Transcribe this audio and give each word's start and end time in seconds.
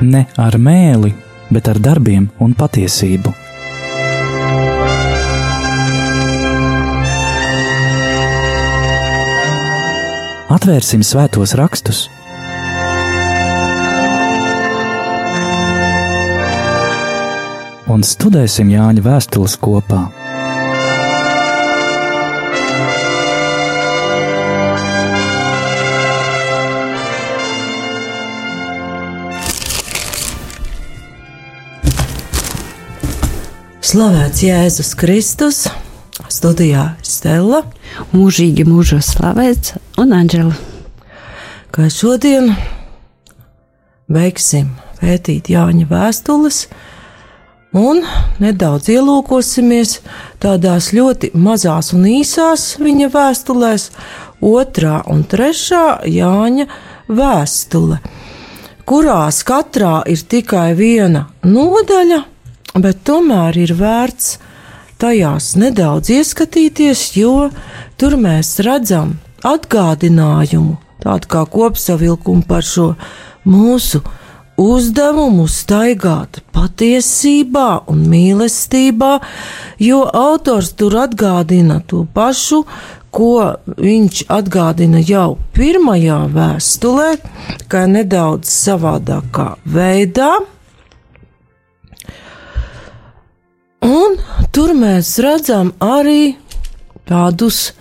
ne 0.00 0.26
ar 0.36 0.58
mēli, 0.58 1.12
bet 1.52 1.68
ar 1.68 1.80
darbiem 1.80 2.28
un 2.42 2.54
patiesību. 2.58 3.32
Atvērsim 10.56 11.02
svētos 11.04 11.52
rakstus 11.58 12.06
un 17.96 18.04
studēsim 18.04 18.70
Jāņa 18.74 19.04
vēstules 19.06 19.56
kopā. 19.62 20.06
Slavēts 33.96 34.42
Jēzus 34.44 34.90
Kristus, 35.00 35.58
studijā 36.28 36.82
Stela. 37.00 37.62
Mūžīgi 38.10 38.66
mūžos 38.68 39.14
slavēts 39.14 39.72
un 39.96 40.12
Anģela. 40.12 40.52
Kā 41.72 41.86
šodien 41.88 42.50
veiksim 44.12 44.74
pētīt 45.00 45.48
Jāņa 45.54 45.88
vēstules 45.94 46.60
un 47.72 48.04
nedaudz 48.44 48.92
ielūkosimies 48.98 50.02
tādās 50.44 50.90
ļoti 50.92 51.32
mazās 51.32 51.94
un 51.96 52.04
īsās 52.18 52.68
viņa 52.76 53.08
vēstulēs, 53.16 53.90
otrā 54.44 55.00
un 55.08 55.24
trešā 55.24 55.84
Jāņa 56.04 56.68
vēstule, 57.08 58.04
kurās 58.84 59.40
katrā 59.40 60.02
ir 60.04 60.28
tikai 60.36 60.74
viena 60.76 61.30
nodaļa 61.48 62.26
bet 62.82 63.02
tomēr 63.06 63.56
ir 63.58 63.72
vērts 63.76 64.36
tajās 65.00 65.54
nedaudz 65.60 66.10
ieskatīties, 66.12 67.08
jo 67.18 67.48
tur 68.00 68.16
mēs 68.20 68.56
redzam 68.64 69.16
atgādinājumu, 69.46 70.76
tādu 71.04 71.32
kā 71.32 71.44
kopsavilkumu 71.52 72.46
par 72.48 72.64
šo 72.66 72.94
mūsu 73.46 74.02
uzdevumu 74.56 75.44
staigāt 75.52 76.40
patiesībā 76.56 77.68
un 77.92 78.06
mīlestībā, 78.10 79.12
jo 79.84 80.02
autors 80.08 80.72
tur 80.80 80.96
atgādina 81.04 81.82
to 81.86 82.06
pašu, 82.16 82.62
ko 83.16 83.56
viņš 83.80 84.26
atgādina 84.32 85.00
jau 85.04 85.36
pirmajā 85.56 86.18
vēstulē, 86.32 87.08
kā 87.68 87.86
nedaudz 87.88 88.50
savādākā 88.52 89.54
veidā. 89.64 90.34
Un 93.84 94.16
tur 94.52 94.72
mēs 94.76 95.16
redzam 95.20 95.72
arī 95.84 96.36
tādus 97.08 97.72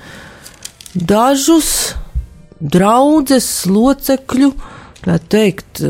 dažus 0.95 1.95
draudzes 2.59 3.47
locekļu, 3.69 4.51
tā 5.05 5.17
teikt, 5.31 5.81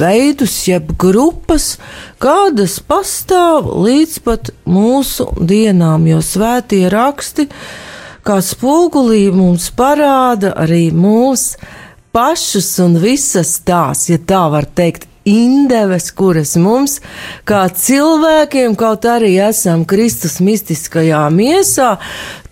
veidus, 0.00 0.54
jeb 0.68 0.92
grupas, 0.98 1.76
kādas 2.22 2.78
pastāv 2.82 3.68
līdz 3.86 4.18
pat 4.26 4.52
mūsu 4.68 5.28
dienām, 5.38 6.06
jo 6.10 6.20
svētie 6.24 6.86
raksti, 6.92 7.48
kā 8.26 8.40
spogulī 8.42 9.26
mums 9.32 9.70
parāda 9.76 10.52
arī 10.58 10.88
mūsu 10.92 11.60
pašus 12.16 12.70
un 12.82 12.96
visas 12.98 13.58
tās, 13.66 14.08
ja 14.10 14.18
tā 14.18 14.46
var 14.50 14.66
teikt, 14.66 15.04
indeves, 15.26 16.10
kuras 16.14 16.54
mums, 16.60 17.00
kā 17.48 17.66
cilvēkiem, 17.68 18.76
kaut 18.78 19.04
arī 19.10 19.34
esam 19.42 19.84
Kristus 19.88 20.38
mistiskajā 20.44 21.26
miesā, 21.34 21.96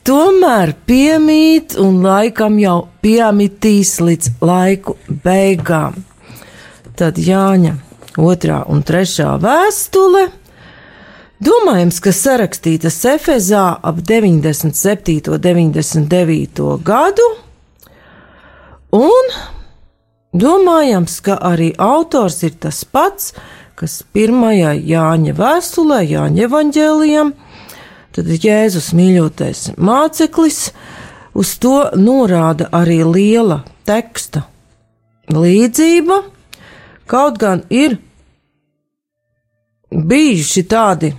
tomēr 0.05 0.75
piemīt 0.87 1.79
un 1.81 2.03
laikam 2.05 2.59
jau 2.61 2.79
piemitīs 3.05 3.97
līdz 4.03 4.35
laiku 4.45 4.99
beigām. 5.25 6.03
Tad 6.95 7.19
Jāņa 7.19 7.77
otrā 8.21 8.63
un 8.71 8.83
trešā 8.87 9.35
vēstule. 9.43 10.29
Domājams, 11.45 11.99
ka 12.01 12.13
sarakstītas 12.15 13.01
Efezā 13.11 13.65
ap 13.83 13.99
97. 14.07 15.33
un 15.35 15.43
99. 15.43 16.69
gadu, 16.87 17.27
un 18.95 19.35
Domājams, 20.35 21.21
ka 21.23 21.37
arī 21.39 21.71
autors 21.79 22.41
ir 22.43 22.57
tas 22.59 22.81
pats, 22.85 23.31
kas 23.79 24.01
pirmajai 24.15 24.81
Jāņa 24.83 25.35
vēstulē, 25.39 26.01
Jāņa 26.11 26.49
evaņģēlijam, 26.49 27.31
tad 28.15 28.33
Jēzus 28.43 28.91
mīļotais 28.99 29.77
māceklis, 29.79 30.73
uz 31.39 31.55
to 31.63 31.77
norāda 31.95 32.67
arī 32.75 33.03
liela 33.07 33.63
teksta 33.87 34.43
līdzība, 35.31 36.21
kaut 37.07 37.39
gan 37.39 37.63
ir 37.71 37.99
bijuši 39.95 40.67
tādi 40.67 41.15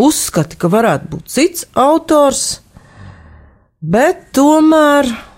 uzskati, 0.00 0.58
ka 0.58 0.70
varētu 0.74 1.10
būt 1.14 1.30
cits 1.30 1.66
autors, 1.78 2.60
bet 3.78 4.32
tomēr 4.34 5.29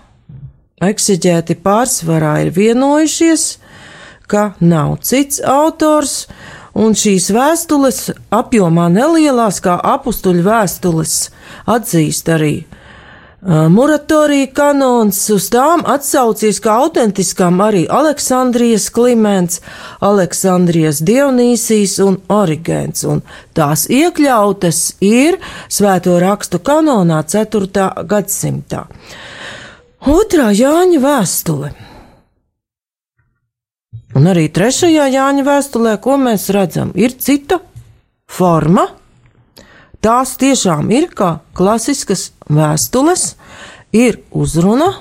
Eksiģēti 0.89 1.57
pārsvarā 1.63 2.35
ir 2.45 2.51
vienojušies, 2.55 3.45
ka 4.27 4.51
nav 4.59 4.97
cits 5.05 5.41
autors, 5.45 6.27
un 6.73 6.95
šīs 6.97 7.29
vēstules 7.33 7.99
apjomā 8.33 8.89
nelielās, 8.93 9.61
kā 9.63 9.77
apstuļu 9.95 10.45
vēstules, 10.47 11.17
atzīst 11.69 12.31
arī 12.33 12.55
Muratorija 13.43 14.47
kanons, 14.55 15.17
uz 15.35 15.49
tām 15.51 15.81
atsaucies 15.91 16.61
kā 16.63 16.77
autentiskām 16.85 17.57
arī 17.59 17.81
Aleksandrijas 17.91 18.85
Kliments, 18.95 19.59
Aleksandrijas 19.99 21.01
Dionīsijas 21.03 21.97
un 22.05 22.21
Origēns, 22.31 23.03
un 23.03 23.19
tās 23.51 23.83
iekļautas 23.91 24.79
ir 25.03 25.41
svēto 25.67 26.15
rakstu 26.23 26.61
kanonā 26.63 27.19
4. 27.27 27.89
gadsimtā. 28.07 28.85
Otrā 30.03 30.49
Jāņa 30.51 30.97
vēstule. 30.99 31.69
Un 34.19 34.27
arī 34.27 34.49
trešajā 34.51 35.05
Jāņa 35.13 35.45
vēstulē, 35.47 35.93
ko 36.03 36.17
mēs 36.19 36.49
redzam, 36.51 36.91
ir 36.99 37.15
cita 37.15 37.61
forma. 38.27 38.89
Tās 40.03 40.35
tiešām 40.41 40.91
ir 40.91 41.07
kā 41.15 41.37
klasiskas 41.55 42.33
vēstules, 42.51 43.37
ir 43.95 44.19
uzruna. 44.35 44.91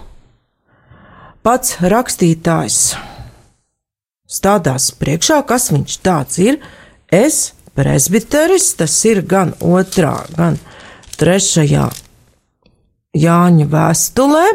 Pats 1.42 1.80
rakstītājs 1.82 2.80
stādās 4.30 4.92
priekšā, 5.02 5.42
kas 5.42 5.72
viņš 5.74 6.00
tāds 6.06 6.38
ir. 6.38 6.62
Es, 7.10 7.56
presbiteris, 7.74 8.70
tas 8.78 8.94
ir 9.10 9.26
gan 9.26 9.56
otrā, 9.58 10.20
gan 10.38 10.62
trešajā 11.18 11.91
Jāņa 13.18 13.72
vēstulē. 13.74 14.50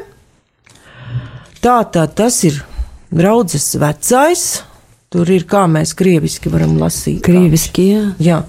Tā 1.62 1.78
tad 1.92 2.16
tas 2.16 2.44
ir 2.48 2.64
draudzes 3.12 3.76
vecais. 3.80 4.64
Tur 5.10 5.30
ir 5.32 5.46
kā 5.48 5.64
mēs 5.72 5.94
krieviski 5.96 6.52
varam 6.52 6.76
lasīt. 6.82 7.22
Кревиски, 7.24 8.14
я. 8.20 8.44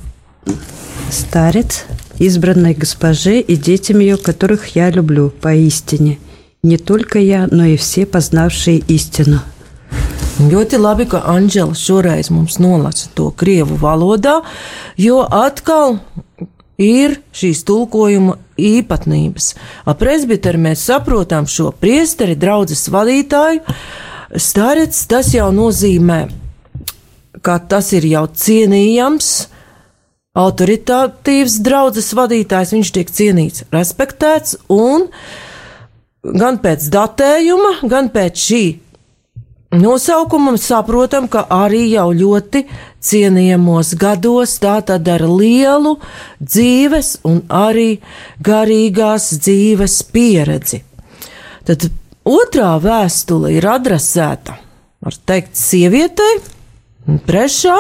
Старец, 1.11 1.85
избранной 2.19 2.75
госпожи 2.75 3.41
и 3.41 3.57
детям 3.57 4.01
ее, 4.01 4.17
которых 4.17 4.75
я 4.75 4.91
люблю 4.91 5.31
поистине. 5.31 6.19
Не 6.63 6.77
только 6.77 7.21
я, 7.21 7.47
но 7.51 7.65
и 7.65 7.77
все 7.77 8.07
познавшие 8.07 8.79
истину. 8.89 9.41
ļoti 10.39 10.79
labi, 10.79 11.07
ka 11.11 11.23
Anģela 11.27 11.75
šoreiz 11.75 12.31
mums 12.31 12.59
nolasa 12.63 13.11
to 13.15 13.31
krievu 13.35 13.79
valodā, 13.81 14.43
jo 14.97 15.23
atkal 15.23 15.99
ir 16.79 17.19
šīs 17.35 17.65
tulkojuma 17.67 18.37
īpatnības. 18.59 19.53
Ar 19.89 19.97
presbiteru 20.01 20.61
mēs 20.67 20.85
saprotam 20.91 21.47
šo 21.49 21.71
priesteri, 21.73 22.37
draudzes 22.39 22.89
vadītāju. 22.93 23.63
Starets 24.37 25.07
tas 25.09 25.31
jau 25.33 25.49
nozīmē, 25.55 26.27
ka 27.43 27.59
tas 27.71 27.93
ir 27.97 28.05
jau 28.11 28.27
cienījams, 28.29 29.31
autoritātīvs 30.39 31.61
draudzes 31.65 32.11
vadītājs, 32.15 32.75
viņš 32.77 32.91
tiek 32.95 33.11
cienīts, 33.11 33.65
respektēts 33.75 34.59
un 34.71 35.09
gan 36.23 36.61
pēc 36.63 36.91
datējuma, 36.93 37.73
gan 37.89 38.13
pēc 38.15 38.45
šī 38.45 38.63
Nosaukumam 39.69 40.57
saprotam, 40.57 41.27
ka 41.29 41.43
arī 41.53 41.91
jau 41.93 42.09
ļoti 42.17 42.63
cienījamos 43.05 43.93
gados 44.01 44.57
tā 44.63 44.79
tad 44.81 45.09
ar 45.13 45.27
lielu 45.29 45.99
dzīves 46.41 47.19
un 47.29 47.43
arī 47.53 47.99
garīgās 48.41 49.29
dzīves 49.45 50.01
pieredzi. 50.09 50.81
Tad 51.69 51.91
otrā 52.25 52.79
vēstule 52.81 53.53
ir 53.59 53.69
adresēta, 53.69 54.57
var 55.05 55.21
teikt, 55.29 55.53
sievietei, 55.61 56.39
Un 57.09 57.23
trešā 57.25 57.77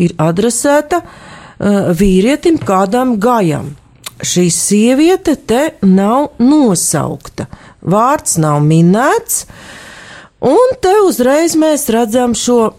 ir 0.00 0.12
adresēta 0.20 1.00
uh, 1.00 1.92
vīrietim 1.96 2.60
kādam 2.60 3.16
gājam. 3.22 3.72
Šī 4.20 4.50
sieviete 4.52 5.38
te 5.48 5.62
nav 5.80 6.34
nosaukta, 6.44 7.46
vārds 7.80 8.36
nav 8.42 8.58
minēts, 8.66 9.46
Un 10.40 10.76
te 10.80 10.92
uzreiz 11.04 11.52
mēs 11.60 11.84
redzam 11.92 12.32
šo 12.38 12.72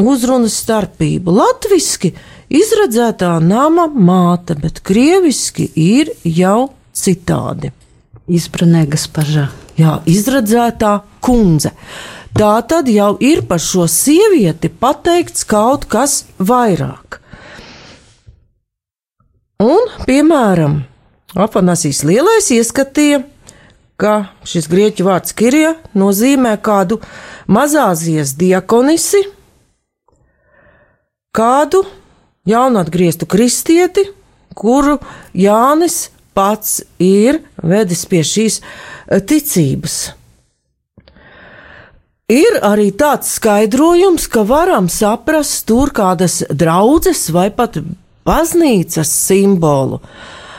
uzrunas 0.00 0.56
starpību. 0.62 1.34
Latviski 1.36 2.14
izredzētā 2.48 3.36
nama 3.44 3.86
māte, 3.92 4.56
bet 4.56 4.80
krieviski 4.86 5.68
ir 5.76 6.14
jau 6.24 6.70
citādi. 6.96 7.74
Izpratnē, 8.24 8.86
kas 8.88 9.04
pažā. 9.12 9.50
Jā, 9.76 9.98
izredzētā 10.08 10.96
kundze. 11.24 11.74
Tā 12.34 12.54
tad 12.66 12.88
jau 12.90 13.12
ir 13.22 13.44
par 13.46 13.60
šo 13.62 13.84
sievieti 13.90 14.70
pateikts 14.72 15.44
kaut 15.46 15.84
kas 15.90 16.24
vairāk. 16.38 17.20
Un, 19.62 19.92
piemēram, 20.08 20.80
Afanasijas 21.34 22.02
lielais 22.06 22.48
ieskatīja 22.54 23.22
ka 24.00 24.14
šis 24.46 24.66
grieķu 24.70 25.06
vārds 25.06 25.34
kirja 25.36 25.74
nozīmē 25.94 26.56
kādu 26.62 27.00
mazāzies 27.46 28.34
diakonisi, 28.38 29.22
kādu 31.34 31.84
jaunatgrieztu 32.48 33.28
kristieti, 33.30 34.08
kuru 34.54 34.98
Jānis 35.34 36.08
pats 36.34 36.82
ir 36.98 37.40
vedis 37.62 38.04
pie 38.10 38.22
šīs 38.26 38.60
eh, 38.60 39.22
ticības. 39.22 39.96
Ir 42.34 42.56
arī 42.64 42.88
tāds 42.96 43.34
skaidrojums, 43.36 44.24
ka 44.32 44.46
varam 44.48 44.88
saprast 44.88 45.66
tur 45.68 45.92
kādas 45.94 46.40
draudzes 46.48 47.28
vai 47.34 47.50
pat 47.52 47.76
baznīcas 48.24 49.10
simbolu. 49.12 50.00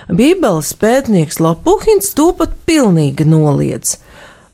Bībeles 0.05 0.73
pētnieks 0.77 1.39
Lapuhins 1.41 2.11
to 2.17 2.29
pat 2.37 2.53
pilnīgi 2.67 3.25
noliedz, 3.25 3.97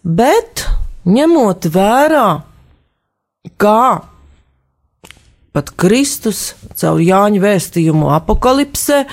bet 0.04 0.64
ņemot 1.04 1.68
vērā, 1.74 2.28
kā 3.60 3.84
pat 5.52 5.74
Kristus 5.76 6.54
caur 6.80 7.02
Jāņa 7.04 7.42
vēstījumu 7.44 8.14
apakalipsē 8.16 9.04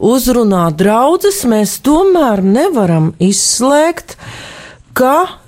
uzrunā 0.00 0.64
draudzes, 0.72 1.42
mēs 1.44 1.76
tomēr 1.84 2.40
nevaram 2.46 3.12
izslēgt, 3.20 4.16
ka 4.96 5.42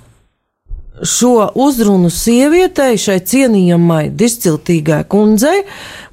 šo 1.01 1.49
uzrunu 1.59 2.11
sievietei, 2.13 2.99
šai 3.01 3.17
cienījamai, 3.25 4.03
disciltīgai 4.15 5.01
kundzei, 5.11 5.65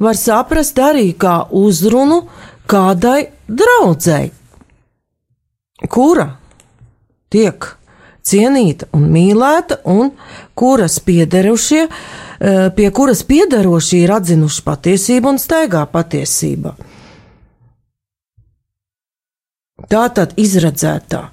var 0.03 0.19
saprast 0.19 0.81
arī 0.83 1.13
kā 1.13 1.43
uzrunu 1.53 2.25
kādai 2.71 3.31
draudzēji, 3.49 4.33
kura 5.91 6.29
tiek 7.33 7.69
cienīta 8.23 8.89
un 8.95 9.09
mīlēta, 9.13 9.81
un 9.85 10.13
kuras 10.55 10.99
piederušie, 11.01 11.83
eh, 11.89 12.71
pie 12.77 12.91
kuras 12.91 13.23
piederošie 13.23 14.03
ir 14.05 14.13
atzinuši 14.13 14.63
patiesību 14.63 15.29
un 15.29 15.39
staigā 15.39 15.87
patiesībā. 15.87 16.75
Tā 19.89 20.05
tad 20.15 20.35
izredzētā 20.39 21.29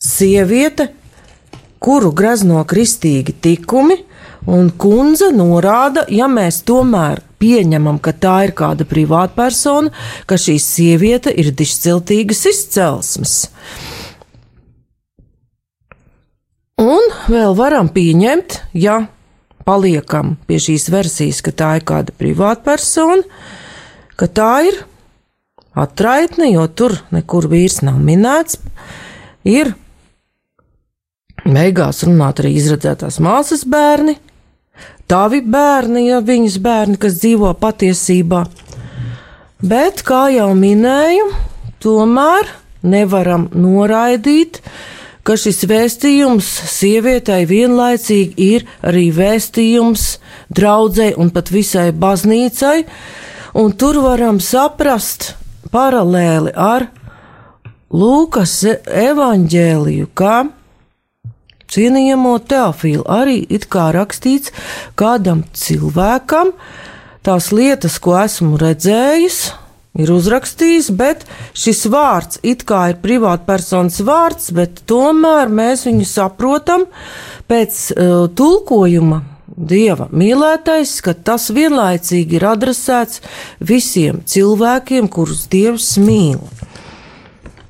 sieviete 0.00 0.88
kuru 1.80 2.12
grazno 2.12 2.60
kristīgi 2.68 3.34
tikumi, 3.40 3.96
un 4.50 4.70
kundze 4.74 5.30
norāda, 5.34 6.04
ja 6.10 6.26
mēs 6.30 6.62
tomēr 6.66 7.22
pieņemam, 7.40 8.00
ka 8.02 8.12
tā 8.12 8.34
ir 8.48 8.54
kāda 8.56 8.86
privātpersona, 8.88 9.92
ka 10.26 10.38
šī 10.40 10.56
sieviete 10.60 11.32
ir 11.32 11.52
dišciltīgas 11.56 12.44
izcelsmes. 12.50 13.36
Un 16.80 17.10
vēl 17.28 17.56
varam 17.56 17.90
pieņemt, 17.92 18.56
ja 18.72 19.02
paliekam 19.68 20.34
pie 20.48 20.60
šīs 20.62 20.88
versijas, 20.92 21.42
ka 21.44 21.52
tā 21.52 21.74
ir 21.78 21.86
kāda 21.88 22.14
privātpersona, 22.16 23.22
ka 24.16 24.28
tā 24.28 24.54
ir 24.70 24.80
atraitne, 25.78 26.48
jo 26.54 26.64
tur 26.72 26.96
nekur 27.14 27.46
vīrs 27.52 27.82
nav 27.86 28.00
minēts, 28.02 28.58
ir 29.44 29.74
Beigās 31.40 32.02
runāt 32.04 32.42
arī 32.42 32.50
izredzētās 32.58 33.16
māsas 33.24 33.62
bērni, 33.64 34.18
tavi 35.10 35.40
bērni, 35.42 36.06
ja 36.08 36.20
viņas 36.22 36.58
bērni, 36.62 36.98
kas 37.00 37.18
dzīvo 37.18 37.50
patiesībā. 37.58 38.44
Bet, 39.60 40.04
kā 40.06 40.28
jau 40.32 40.52
minēju, 40.56 41.26
tomēr 41.82 42.48
nevaram 42.86 43.48
noraidīt, 43.52 44.60
ka 45.26 45.36
šis 45.36 45.66
vēstījums 45.68 46.46
sievietei 46.70 47.42
vienlaicīgi 47.50 48.46
ir 48.54 48.64
arī 48.86 49.10
vēstījums 49.12 50.06
draudzē 50.56 51.10
un 51.20 51.34
pat 51.34 51.50
visai 51.52 51.90
baznīcai, 51.92 52.78
un 53.60 53.74
tur 53.76 54.00
varam 54.06 54.40
saprast 54.40 55.34
paralēli 55.74 56.54
ar 56.56 56.88
Lūkas 57.90 58.52
evaņģēliju, 58.86 60.08
kā 60.14 60.44
cienījamo 61.72 62.36
teofīlu 62.50 63.06
arī 63.10 63.40
it 63.48 63.68
kā 63.70 63.90
rakstīts 63.96 64.54
kādam 64.98 65.44
cilvēkam, 65.56 66.52
tās 67.26 67.50
lietas, 67.54 67.98
ko 68.02 68.16
esmu 68.20 68.58
redzējis, 68.60 69.40
ir 69.98 70.12
uzrakstījis, 70.14 70.90
bet 70.96 71.26
šis 71.56 71.84
vārds 71.90 72.40
it 72.46 72.64
kā 72.68 72.90
ir 72.92 73.00
privātpersonas 73.02 74.00
vārds, 74.06 74.52
bet 74.54 74.84
tomēr 74.90 75.50
mēs 75.50 75.86
viņu 75.88 76.06
saprotam 76.08 76.86
pēc 77.50 77.82
uh, 77.94 78.24
tulkojuma. 78.34 79.26
Dieva 79.60 80.06
mīlētais, 80.14 80.94
ka 81.04 81.12
tas 81.12 81.50
vienlaicīgi 81.52 82.38
ir 82.38 82.46
adresēts 82.48 83.20
visiem 83.60 84.22
cilvēkiem, 84.24 85.10
kurus 85.12 85.42
Dievs 85.52 85.98
mīl. 86.00 86.38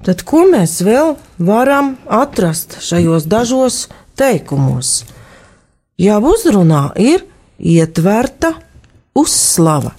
Tad 0.00 0.22
ko 0.24 0.46
mēs 0.48 0.78
vēl 0.80 1.14
varam 1.44 1.94
atrast 2.08 2.78
šajos 2.80 3.26
dažos 3.28 3.82
teikumos? 4.16 5.02
Jau 6.00 6.20
uzrunā 6.30 6.86
ir 6.96 7.26
ietverta 7.60 8.54
uzslava. 9.12 9.92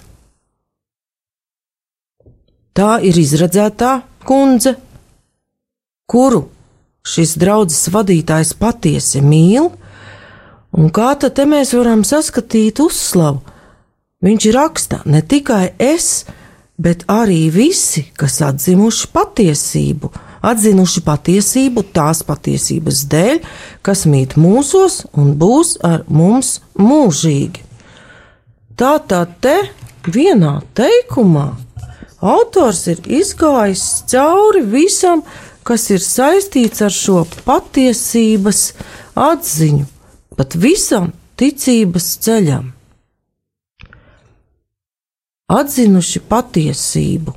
Tā 2.74 2.96
ir 3.04 3.14
izredzētā 3.20 4.00
kundze, 4.26 4.74
kuru 6.10 6.48
šis 7.06 7.36
draudzes 7.38 7.92
vadītājs 7.94 8.54
patiesi 8.58 9.22
mīl, 9.22 9.70
un 10.74 10.90
kā 10.90 11.12
tad 11.20 11.38
mēs 11.46 11.76
varam 11.78 12.02
saskatīt 12.02 12.82
uzslavu? 12.82 13.42
Viņš 14.22 14.44
raksta 14.54 15.02
ne 15.06 15.22
tikai 15.22 15.74
es, 15.78 16.24
bet 16.26 16.41
bet 16.82 17.04
arī 17.10 17.46
visi, 17.54 18.06
kas 18.18 18.40
atzinuši 18.42 19.10
patiesību, 19.14 20.10
atzinuši 20.42 21.02
patiesību 21.06 21.84
tās 21.94 22.22
patiesības 22.26 23.04
dēļ, 23.12 23.38
kas 23.86 24.04
mīt 24.10 24.34
mūsos 24.40 25.02
un 25.14 25.36
būs 25.38 25.76
ar 25.86 26.02
mums 26.08 26.56
mūžīgi. 26.78 27.62
Tā 28.78 28.96
tad 29.06 29.36
te 29.44 29.56
vienā 30.08 30.56
teikumā 30.74 31.52
autors 32.22 32.86
ir 32.90 33.02
izgājis 33.20 33.86
cauri 34.10 34.64
visam, 34.66 35.22
kas 35.62 35.88
ir 35.94 36.02
saistīts 36.02 36.82
ar 36.82 36.94
šo 36.94 37.22
patiesības 37.46 38.62
atziņu, 39.14 39.86
pat 40.34 40.56
visam 40.58 41.12
ticības 41.38 42.16
ceļam 42.24 42.72
atzinuši 45.52 46.22
patiesību. 46.28 47.34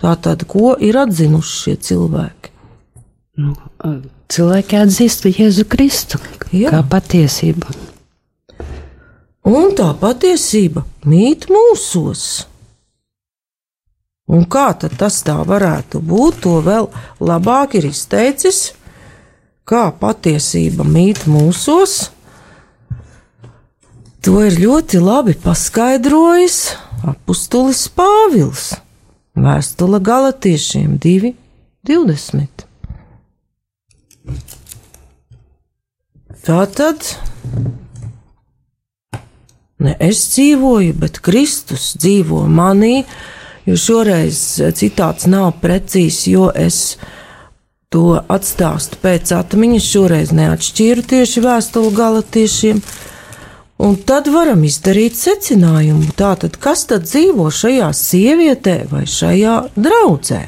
Tātad, 0.00 0.44
ko 0.50 0.74
ir 0.82 0.98
atzinuši 1.00 1.56
šie 1.62 1.76
cilvēki? 1.88 2.52
Nu, 3.40 3.52
cilvēki 4.32 4.78
atzīst 4.80 5.26
Jēzu 5.28 5.66
Kristu 5.68 6.20
Jā. 6.52 6.72
kā 6.72 6.82
patiesību. 6.88 7.74
Un 9.46 9.74
tā 9.78 9.92
patiesība 10.00 10.82
mīt 11.06 11.46
mūsos. 11.52 12.46
Un 14.26 14.42
kā 14.50 14.72
tad 14.74 14.96
tas 14.98 15.20
tā 15.22 15.36
varētu 15.46 16.00
būt, 16.02 16.40
to 16.42 16.56
vēl 16.66 16.88
labāk 17.22 17.76
ir 17.78 17.86
izteicis, 17.92 18.72
kā 19.62 19.84
patiesība 20.00 20.82
mīt 20.82 21.28
mūsos. 21.30 22.08
To 24.26 24.40
ir 24.42 24.58
ļoti 24.58 24.98
labi 24.98 25.36
paskaidrojis 25.38 26.58
apustulis 27.04 27.86
Pāvils, 27.92 28.74
vēstule 29.36 30.00
galotiešiem 30.00 30.96
2.20. 31.02 32.66
Tā 36.46 36.60
tad 36.78 37.02
Ne 39.78 39.92
es 40.00 40.22
dzīvoju, 40.32 40.94
bet 40.96 41.18
Kristus 41.20 41.90
dzīvo 42.00 42.46
manī, 42.48 43.02
jo 43.68 43.76
šoreiz 43.76 44.38
citāts 44.78 45.28
nav 45.28 45.58
precīzs, 45.60 46.22
jo 46.32 46.48
es 46.56 46.96
to 47.92 48.16
atstāstu 48.32 48.96
pēc 49.02 49.34
atmiņas, 49.36 49.90
šoreiz 49.92 50.32
neatšķīru 50.36 51.04
tieši 51.12 51.44
vēstuli 51.44 51.92
galatiešiem. 51.98 52.80
Un 53.76 53.98
tad 54.08 54.30
varam 54.32 54.62
izdarīt 54.64 55.18
secinājumu, 55.18 56.08
tātad, 56.16 56.56
kas 56.56 56.86
tad 56.88 57.04
dzīvo 57.04 57.50
šajā 57.52 57.90
sievietē 57.92 58.76
vai 58.88 59.04
šajā 59.04 59.56
draudzē? 59.76 60.40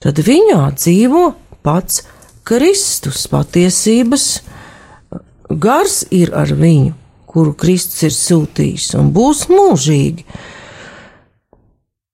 Tad 0.00 0.22
viņā 0.24 0.60
dzīvo 0.78 1.24
pats 1.66 2.04
Kristus 2.46 3.26
patiesības 3.28 4.28
gars 5.50 6.04
ir 6.14 6.30
ar 6.38 6.54
viņu, 6.54 6.94
kuru 7.26 7.56
Kristus 7.58 8.06
ir 8.06 8.14
sūtījis, 8.14 8.94
un 9.02 9.10
būs 9.14 9.48
mūžīgi. 9.50 10.24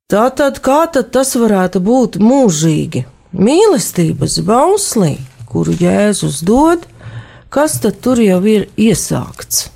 Tātad, 0.09 0.63
kā 0.65 0.87
tad 0.89 1.13
tas 1.13 1.37
varētu 1.37 1.85
būt 1.85 2.17
mūžīgi? 2.23 3.05
Mīlestības 3.37 4.41
bauslī, 4.47 5.19
kuru 5.51 5.75
Jēzus 5.77 6.41
dod, 6.47 6.87
kas 7.49 7.81
tad 7.83 8.01
tur 8.05 8.21
jau 8.23 8.41
ir 8.49 8.69
iesākts? 8.77 9.71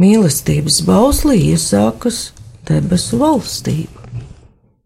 Mīlestības 0.00 0.80
bauslī 0.86 1.38
iesākas 1.52 2.32
debesu 2.66 3.20
valstība. 3.20 4.02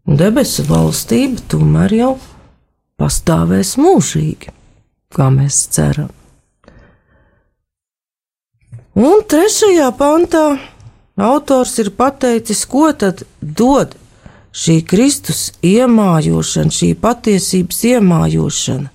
Un 0.09 0.17
debesu 0.17 0.65
valstība 0.69 1.41
tomēr 1.49 1.95
jau 1.97 2.13
pastāvēs 2.99 3.75
mūžīgi, 3.81 4.53
kā 5.15 5.29
mēs 5.33 5.63
ceram. 5.73 6.11
Un 8.99 9.23
trešajā 9.31 9.87
pantā 9.95 10.43
autors 11.15 11.77
ir 11.79 11.91
pateicis, 11.95 12.65
ko 12.67 12.89
tad 12.91 13.23
dod 13.39 13.93
šī 14.55 14.79
Kristus 14.89 15.51
iemājošana, 15.63 16.73
šī 16.73 16.93
patiesības 16.99 17.83
iemājošana. 17.93 18.89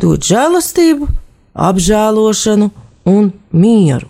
Dod 0.00 0.24
žēlastību, 0.26 1.08
apžēlošanu 1.54 2.70
un 3.10 3.30
mieru. 3.52 4.08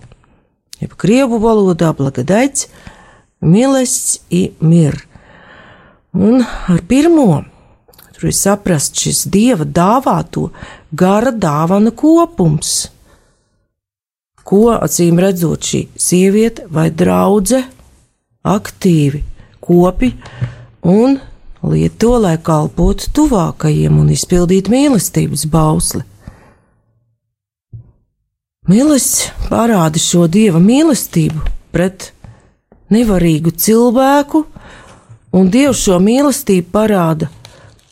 Jeb 0.81 0.95
krievu 1.01 1.41
valodā 1.43 1.93
blagadaits, 1.97 2.69
milests 3.41 4.21
i 4.31 4.49
mir. 4.61 4.97
Un 6.15 6.45
ar 6.45 6.81
pirmo 6.89 7.45
tur 8.15 8.31
ir 8.31 8.37
saprast 8.37 8.97
šis 9.01 9.25
dieva 9.27 9.67
dāvāto 9.67 10.49
gara 10.95 11.33
dāvana 11.35 11.91
kopums 11.91 12.85
ko 14.45 14.69
acīm 14.77 15.19
redzot 15.25 15.65
šī 15.65 15.81
sieviete 16.07 16.69
vai 16.73 16.91
draudzene 16.93 17.71
aktīvi 18.45 19.23
kopi 19.65 20.11
un 20.95 21.17
lieto, 21.71 22.17
lai 22.21 22.37
kalpotu 22.43 23.11
tuvākajiem 23.17 23.99
un 24.01 24.11
izpildītu 24.15 24.73
mīlestības 24.73 25.47
bausli. 25.51 26.03
Mīlestības 28.69 29.49
parāda 29.51 30.01
šo 30.01 30.27
dieva 30.29 30.61
mīlestību 30.61 31.43
pret 31.73 32.11
nevarīgu 32.95 33.53
cilvēku, 33.57 34.45
un 35.35 35.51
dievs 35.53 35.83
šo 35.85 35.99
mīlestību 36.01 36.71
parāda 36.73 37.29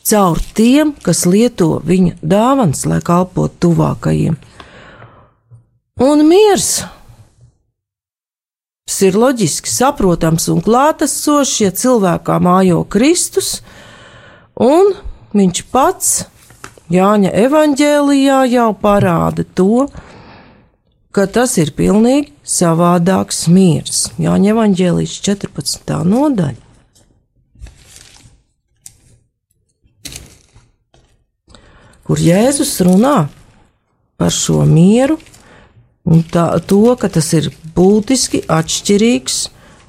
caur 0.03 0.41
tiem, 0.55 0.95
kas 1.03 1.25
lieto 1.29 1.77
viņa 1.85 2.17
dāvans, 2.21 2.85
lai 2.89 2.99
kalpotu 3.05 3.67
tuvākajiem 3.67 4.39
un 6.01 6.25
miers. 6.27 6.83
Tas 8.93 9.07
ir 9.07 9.15
loģiski 9.17 9.71
saprotams 9.73 10.43
un 10.53 10.59
klātesošs, 10.61 11.53
ja 11.63 11.71
cilvēkā 11.73 12.35
mājo 12.45 12.83
Kristus, 12.85 13.63
un 14.61 14.91
viņš 15.33 15.61
pats 15.73 16.11
Jāņa 16.93 17.31
evanģēlijā 17.41 18.37
jau 18.51 18.67
parāda 18.77 19.47
to, 19.57 19.87
ka 21.09 21.25
tas 21.25 21.57
ir 21.57 21.73
pilnīgi 21.73 22.35
savādāks 22.45 23.47
miers. 23.49 24.03
Jāņa 24.21 24.53
evanģēlijas 24.53 25.17
14. 25.25 25.97
nodaļa. 26.13 26.61
Kur 32.05 32.25
Jēzus 32.29 32.77
runā 32.85 33.17
par 34.21 34.41
šo 34.43 34.61
mieru, 34.69 35.17
tā, 36.31 36.45
to, 36.67 36.95
ka 36.99 37.09
tas 37.09 37.31
ir 37.37 37.49
būtiski 37.75 38.43
atšķirīgs 38.51 39.37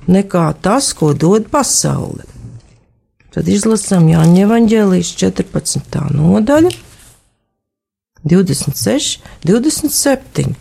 nekā 0.09 0.47
tas, 0.63 0.93
ko 0.95 1.13
dod 1.15 1.49
pasaule. 1.53 2.25
Tad 3.35 3.49
izlasām 3.51 4.07
Jāņa 4.13 4.45
Evangelijas 4.47 5.11
14. 5.19 6.05
nodaļa, 6.15 6.71
26, 8.25 9.19
27. 9.45 10.55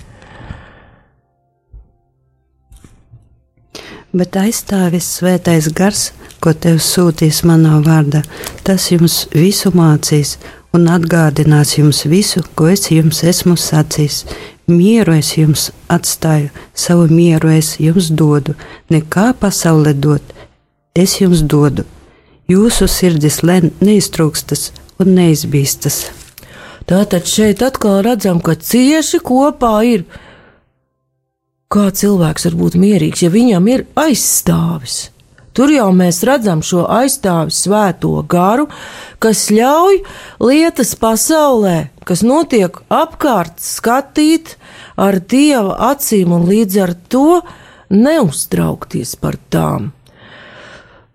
Bet 4.14 4.36
aizstāvis 4.38 5.06
svētais 5.20 5.70
gars, 5.74 6.12
ko 6.44 6.52
tev 6.54 6.82
sūtīs 6.84 7.44
manā 7.48 7.80
vārdā, 7.86 8.24
tas 8.66 8.90
jums 8.92 9.24
visu 9.34 9.72
mācīs 9.74 10.36
un 10.74 10.90
atgādinās 10.90 11.78
jums 11.78 12.04
visu, 12.10 12.44
ko 12.58 12.68
es 12.74 12.90
jums 12.92 13.24
esmu 13.30 13.56
sacījis. 13.58 14.24
Mieru 14.68 15.18
es 15.18 15.34
jums 15.36 15.72
atstāju, 15.92 16.48
savu 16.74 17.10
mieru 17.12 17.50
es 17.52 17.74
jums 17.84 18.08
dodu, 18.08 18.56
nekā 18.88 19.34
pasaulē 19.36 19.92
dot, 19.94 20.24
es 20.96 21.18
jums 21.20 21.44
dodu. 21.44 21.84
Jūsu 22.48 22.88
sirdis 22.88 23.42
neiztrūkstas 23.44 24.72
un 25.04 25.16
neizbīstas. 25.18 26.06
Tātad 26.88 27.28
šeit 27.28 27.64
atkal 27.64 28.02
redzam, 28.04 28.40
ka 28.44 28.56
cieši 28.56 29.20
kopā 29.24 29.74
ir. 29.88 30.06
Kā 31.68 31.90
cilvēks 31.92 32.48
var 32.48 32.58
būt 32.60 32.80
mierīgs, 32.80 33.24
ja 33.24 33.32
viņam 33.34 33.68
ir 33.72 33.86
aizstāvis? 34.00 35.13
Tur 35.54 35.70
jau 35.70 35.92
mēs 35.94 36.24
redzam 36.26 36.64
šo 36.66 36.88
aizstāvi 36.90 37.54
svēto 37.54 38.16
garu, 38.26 38.66
kas 39.22 39.46
ļauj 39.54 40.00
lietas 40.42 40.96
pasaulē, 40.98 41.76
kas 42.10 42.24
notiek 42.26 42.80
apkārt, 42.90 43.62
skatīt 43.62 44.56
ar 44.98 45.20
dieva 45.22 45.78
acīm 45.92 46.34
un 46.34 46.48
līdz 46.50 46.80
ar 46.88 46.96
to 47.14 47.28
neuztraukties 47.94 49.14
par 49.22 49.38
tām. 49.54 49.92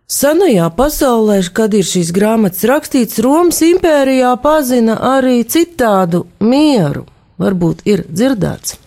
Senajā 0.08 0.70
pasaulē, 0.72 1.42
kad 1.52 1.74
ir 1.76 1.84
šīs 1.84 2.14
grāmatas 2.16 2.62
rakstīts, 2.70 3.18
Romas 3.20 3.58
impērijā 3.66 4.30
pazina 4.40 4.96
arī 5.18 5.42
citādu 5.44 6.22
mieru, 6.40 7.04
varbūt 7.42 7.84
ir 7.90 8.06
dzirdēts. 8.08 8.78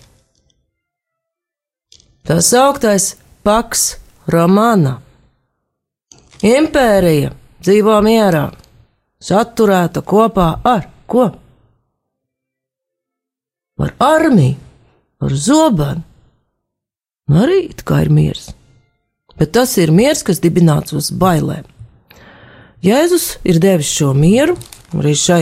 Tas 2.26 2.50
augtais 2.58 3.16
Paks 3.44 3.98
Romana 4.32 5.02
Impērija 6.46 7.32
dzīvo 7.62 8.00
mierā, 8.06 8.48
saturēta 9.22 10.02
kopā 10.02 10.48
ar 10.66 10.88
ko? 11.10 11.28
Ar 13.82 13.94
armiju, 14.02 14.58
ar 15.22 15.36
zobenu. 15.38 16.04
Nu, 17.30 17.44
arī 17.46 17.62
it 17.70 17.86
kā 17.88 18.02
ir 18.06 18.12
miers. 18.14 18.50
Bet 19.38 19.54
tas 19.56 19.78
ir 19.82 19.94
miers, 19.94 20.22
kas 20.26 20.42
dibināts 20.44 20.94
uz 20.94 21.12
bailēm. 21.14 21.64
Jēzus 22.82 23.38
ir 23.46 23.62
devis 23.62 23.90
šo 23.94 24.12
mieru 24.18 24.58
arī 24.98 25.14
šai 25.16 25.42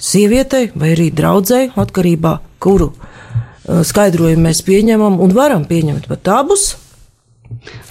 sievietei 0.00 0.70
vai 0.74 0.94
arī 0.96 1.08
draudzēji, 1.14 1.72
atkarībā 1.78 2.32
no 2.36 2.50
kuru 2.60 2.90
uh, 2.92 3.80
skaidrojumu 3.86 4.44
mēs 4.48 4.62
pieņemam 4.66 5.18
un 5.24 5.34
varam 5.36 5.64
pieņemt 5.68 6.08
pat 6.10 6.30
abus. 6.40 6.74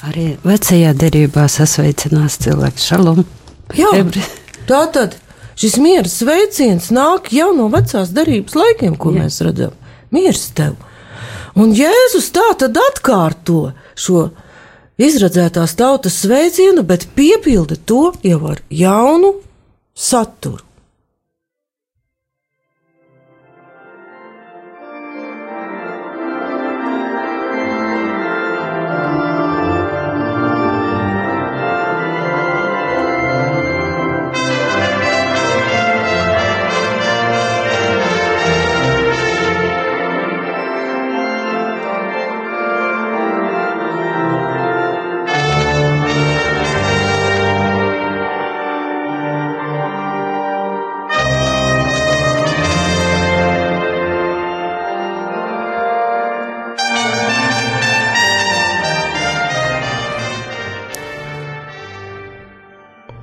Arī 0.07 0.27
vecajā 0.45 0.93
derībā 0.97 1.47
sasveicinās 1.51 2.39
cilvēks 2.43 2.85
šalom. 2.91 3.23
Jā, 3.77 3.91
Ebri. 3.99 4.23
tā 4.69 4.83
tad 4.93 5.17
šis 5.59 5.77
miera 5.81 6.09
sveiciens 6.09 6.89
nāk 6.95 7.31
jau 7.35 7.51
no 7.57 7.67
vecās 7.73 8.13
derības 8.15 8.55
laikiem, 8.57 8.95
ko 8.97 9.13
Jā. 9.13 9.25
mēs 9.25 9.41
redzam. 9.45 9.75
Mieres 10.15 10.47
tev! 10.57 10.77
Un 11.59 11.73
Jēzus 11.75 12.29
tā 12.33 12.45
tad 12.61 12.77
atkārto 12.79 13.73
šo 13.99 14.29
izredzētās 14.99 15.75
tautas 15.79 16.21
sveicienu, 16.23 16.85
bet 16.87 17.09
piepilda 17.15 17.75
to 17.85 18.13
jau 18.23 18.39
ar 18.53 18.61
jaunu 18.69 19.33
saturu. 19.95 20.68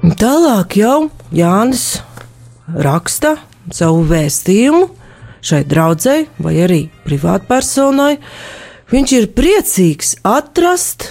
Tālāk 0.06 0.76
jau 0.78 1.08
Jānis 1.34 1.96
raksta 2.70 3.32
savu 3.74 4.04
vēstījumu 4.06 4.84
šai 5.42 5.64
draudzēji 5.66 6.28
vai 6.38 6.52
arī 6.62 6.78
privātpersonai. 7.02 8.12
Viņš 8.92 9.14
ir 9.16 9.26
priecīgs 9.34 10.12
atrast 10.22 11.08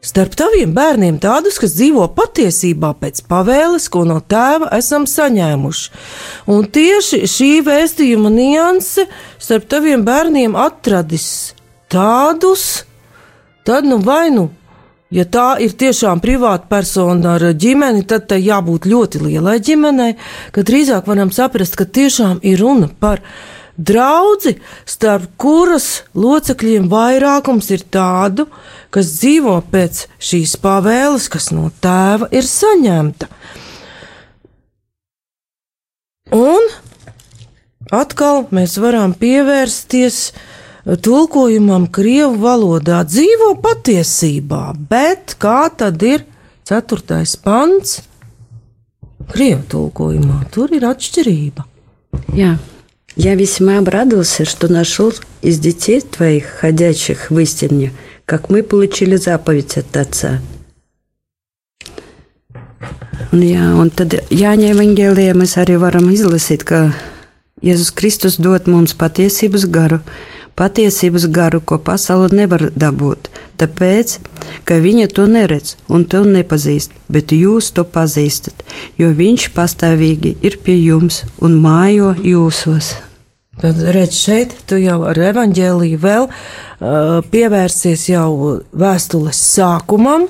starp 0.00 0.38
taviem 0.40 0.72
bērniem 0.72 1.18
tādus, 1.20 1.58
kas 1.60 1.76
dzīvo 1.76 2.06
patiesībā 2.16 2.94
pēc 3.02 3.20
pavēles, 3.28 3.90
ko 3.92 4.06
no 4.08 4.22
tēva 4.24 4.70
esam 4.78 5.04
saņēmuši. 5.04 5.92
Un 6.48 6.64
tieši 6.72 7.22
šī 7.28 7.50
vēstījuma 7.68 8.32
nianse 8.32 9.04
starp 9.36 9.68
taviem 9.68 10.08
bērniem 10.08 10.56
atradis 10.56 11.52
tādus, 11.92 12.86
tad 13.68 13.84
nu 13.84 14.00
vai 14.00 14.30
nu 14.32 14.48
Ja 15.12 15.26
tā 15.28 15.58
ir 15.60 15.74
tiešām 15.76 16.22
privāta 16.24 16.70
persona 16.70 17.34
ar 17.36 17.50
ģimeni, 17.52 18.06
tad 18.08 18.30
tai 18.30 18.38
jābūt 18.40 18.86
ļoti 18.88 19.20
lielai 19.26 19.58
ģimenei, 19.60 20.14
ka 20.54 20.64
drīzāk 20.64 21.08
varam 21.10 21.32
saprast, 21.34 21.76
ka 21.76 21.84
tiešām 21.84 22.40
ir 22.40 22.62
runa 22.62 22.88
par 22.88 23.20
draugu, 23.76 24.54
starp 24.88 25.26
kuras 25.40 26.06
locekļiem 26.16 26.88
vairākums 26.92 27.68
ir 27.76 27.84
tādu, 27.92 28.46
kas 28.92 29.12
dzīvo 29.18 29.58
pēc 29.72 30.06
šīs 30.16 30.56
pavēles, 30.62 31.28
kas 31.32 31.50
no 31.52 31.68
tēva 31.84 32.30
ir 32.32 32.48
saņemta. 32.48 33.28
Un 36.32 36.72
atkal 37.92 38.46
mēs 38.48 38.78
varam 38.80 39.12
pievērsties 39.12 40.30
tulkojumam 40.85 41.87
Krievu 41.91 42.37
valodā 42.41 43.01
dzīvo 43.07 43.53
patiesībā, 43.63 44.71
bet 44.89 45.35
kā 45.41 45.67
tad 45.75 46.03
ir 46.03 46.23
ceturtais 46.67 47.35
pants 47.35 48.01
Krievu 49.27 49.63
tulkojumā? 49.73 50.45
Tur 50.53 50.71
ir 50.77 50.87
atšķirība. 50.87 51.67
Jā. 52.35 52.57
Я 53.17 53.33
весьма 53.33 53.79
обрадовался, 53.79 54.45
что 54.45 54.71
нашел 54.71 55.11
из 55.41 55.57
детей 55.57 56.01
твоих, 56.01 56.45
ходящих 56.45 57.31
в 57.31 57.39
истине, 57.39 57.91
как 58.25 58.51
мы 58.51 58.61
получили 58.61 59.15
заповедь 59.15 59.75
от 59.77 59.97
Отца. 59.97 60.39
Un, 63.33 63.41
jā, 63.41 63.73
un 63.75 63.89
tad 63.91 64.13
Jāņa 64.29 64.69
evangēlijā 64.71 65.33
mēs 65.35 65.57
arī 65.59 65.75
varam 65.81 66.11
izlasīt, 66.13 66.63
ka 66.63 66.93
Jēzus 67.65 67.89
Kristus 67.97 68.37
dod 68.37 68.69
mums 68.69 68.93
patiesības 68.95 69.65
garu, 69.67 69.99
patiesības 70.58 71.28
garu, 71.32 71.60
ko 71.60 71.78
pasaule 71.82 72.28
nevar 72.32 72.68
dabūt, 72.76 73.30
tāpēc, 73.60 74.18
ka 74.68 74.80
viņa 74.82 75.08
to 75.16 75.28
neredz 75.30 75.76
un 75.88 76.04
to 76.04 76.24
nepazīst, 76.26 76.92
bet 77.12 77.32
jūs 77.36 77.72
to 77.76 77.84
pazīstat, 77.84 78.64
jo 79.00 79.12
viņš 79.16 79.48
pastāvīgi 79.56 80.36
ir 80.44 80.58
pie 80.64 80.76
jums 80.80 81.22
un 81.40 81.58
mājo 81.62 82.12
jūsos. 82.18 82.94
Tad 83.60 83.78
redz 83.94 84.16
šeit, 84.16 84.54
tu 84.66 84.78
jau 84.80 85.02
ar 85.10 85.18
evaņģēlīju 85.28 85.98
vēl 86.00 86.24
uh, 86.28 87.18
pievērsies 87.32 88.06
jau 88.08 88.30
vēstules 88.72 89.42
sākumam, 89.56 90.24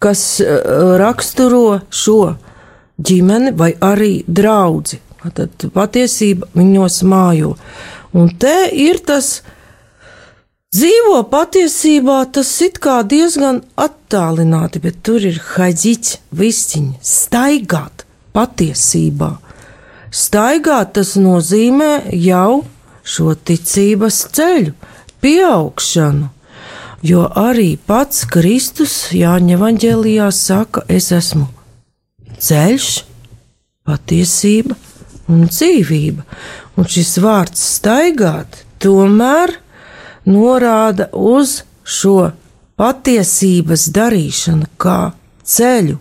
kas 0.00 0.22
uh, 0.40 0.96
raksturo 1.00 1.82
šo 1.92 2.34
ģimeni 2.96 3.52
vai 3.56 3.74
arī 3.84 4.22
draudzi. 4.26 5.00
Tad 5.20 5.68
patiesība 5.74 6.48
viņos 6.56 7.02
mājo. 7.04 7.52
Un 8.16 8.30
te 8.42 8.70
ir 8.74 8.98
tas 9.06 9.40
dzīvo 10.74 11.20
patiesībā, 11.30 12.24
tas 12.34 12.50
it 12.66 12.80
kā 12.82 13.00
diezgan 13.06 13.62
attālināti, 13.78 14.82
bet 14.82 15.02
tur 15.06 15.22
ir 15.22 15.38
haģiķi, 15.54 16.18
vistiņi, 16.40 16.98
staigāt 17.02 18.04
patiesībā. 18.34 19.36
Staigāt 20.10 20.96
tas 20.98 21.14
nozīmē 21.18 22.10
jau 22.18 22.64
šo 23.06 23.34
ticības 23.34 24.24
ceļu, 24.34 24.74
pieaugšanu, 25.22 26.30
jo 27.06 27.24
arī 27.38 27.76
pats 27.86 28.26
Kristus 28.30 28.96
Jāņa 29.14 29.54
Evanģēlijā 29.56 30.28
saka, 30.34 30.82
es 30.90 31.12
esmu 31.14 31.46
ceļš, 32.40 32.90
patiesība 33.86 34.76
un 35.30 35.46
dzīvība. 35.50 36.26
Un 36.78 36.86
šis 36.88 37.16
vārds 37.22 37.62
staigāt 37.78 38.62
tomēr 38.82 39.56
norāda 40.28 41.08
uz 41.16 41.62
šo 41.84 42.30
patiesības 42.80 43.88
darīšanu 43.94 44.70
kā 44.80 45.12
ceļu. 45.44 45.98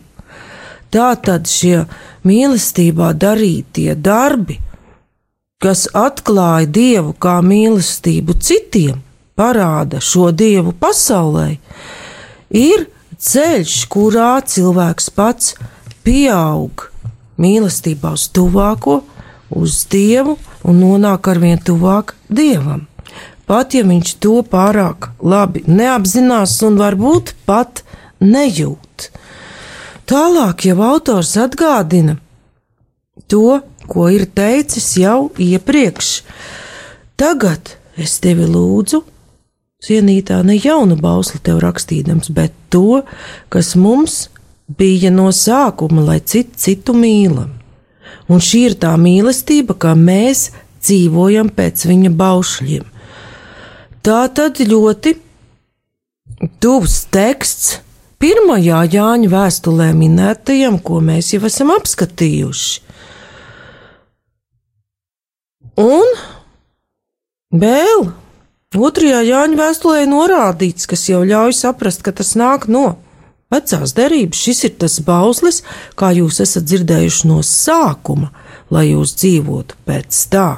Tā 0.90 1.10
tad 1.22 1.50
šie 1.50 1.84
mīlestībā 2.26 3.12
darītie 3.14 3.94
darbi, 3.96 4.58
kas 5.62 5.86
atklāja 5.94 6.70
Dievu 6.80 7.14
kā 7.22 7.40
mīlestību 7.46 8.38
citiem, 8.42 9.02
parāda 9.38 10.02
šo 10.02 10.32
Dievu 10.32 10.74
pasaulē, 10.80 11.50
ir 12.50 12.88
ceļš, 13.20 13.76
kurā 13.92 14.40
cilvēks 14.48 15.12
pats 15.16 15.54
pieaug 16.08 16.88
mīlestībā 17.40 18.16
uz 18.16 18.28
tuvāko, 18.36 19.02
uz 19.50 19.84
Dievu 19.92 20.38
un 20.64 20.80
nonāk 20.84 21.30
arvien 21.32 21.60
tuvāk 21.60 22.16
Dievam. 22.30 22.88
Pat 23.50 23.74
ja 23.74 23.82
viņš 23.82 24.14
to 24.22 24.40
pārāk 24.46 25.10
labi 25.26 25.64
neapzinās 25.66 26.60
un 26.68 26.78
varbūt 26.78 27.34
pat 27.50 27.82
nejūt. 28.22 29.10
Tālāk 30.10 30.66
jau 30.70 30.78
autors 30.86 31.36
atgādina 31.38 32.18
to, 33.30 33.60
ko 33.90 34.08
ir 34.14 34.26
teicis 34.26 34.92
jau 35.02 35.30
iepriekš. 35.38 36.10
Tagad 37.20 37.76
es 38.00 38.18
tevi 38.24 38.48
lūdzu, 38.50 39.02
cienītā 39.86 40.40
ne 40.46 40.58
jaunu 40.58 40.98
bausli 41.00 41.42
tev 41.44 41.62
rakstīdams, 41.64 42.32
bet 42.34 42.54
to, 42.74 43.02
kas 43.54 43.76
mums 43.76 44.28
bija 44.70 45.12
no 45.14 45.30
sākuma, 45.34 46.06
lai 46.06 46.20
citu, 46.22 46.58
citu 46.58 46.94
mīlam. 46.94 47.59
Un 48.30 48.42
šī 48.44 48.66
ir 48.70 48.78
tā 48.82 48.94
mīlestība, 49.02 49.74
kā 49.74 49.96
mēs 49.98 50.50
dzīvojam 50.84 51.50
pēc 51.56 51.86
viņa 51.90 52.12
baušļiem. 52.20 52.86
Tā 54.06 54.20
tad 54.38 54.62
ļoti 54.64 55.16
tuvs 56.62 57.02
teksts 57.12 57.80
pirmajā 58.22 58.84
Jāņa 58.94 59.32
vēstulē 59.32 59.90
minētajam, 59.98 60.80
ko 60.84 61.02
mēs 61.04 61.34
jau 61.34 61.42
esam 61.50 61.74
apskatījuši. 61.76 62.86
Un 65.80 66.16
vēl 67.56 68.10
otrajā 68.76 69.22
Jāņa 69.26 69.60
vēstulē 69.60 70.06
norādīts, 70.12 70.88
kas 70.90 71.08
jau 71.10 71.24
ļauj 71.28 71.56
saprast, 71.60 72.04
ka 72.04 72.14
tas 72.16 72.36
nāk 72.40 72.68
no 72.72 73.00
Vecās 73.50 73.96
derības 73.98 74.38
šis 74.46 74.64
ir 74.68 74.74
tas 74.82 75.00
bauslis, 75.02 75.64
kā 75.98 76.12
jūs 76.14 76.38
esat 76.44 76.68
dzirdējuši 76.70 77.30
no 77.32 77.40
sākuma, 77.46 78.30
lai 78.70 78.92
jūs 78.92 79.16
dzīvotu 79.18 79.80
pēc 79.90 80.20
tā. 80.34 80.50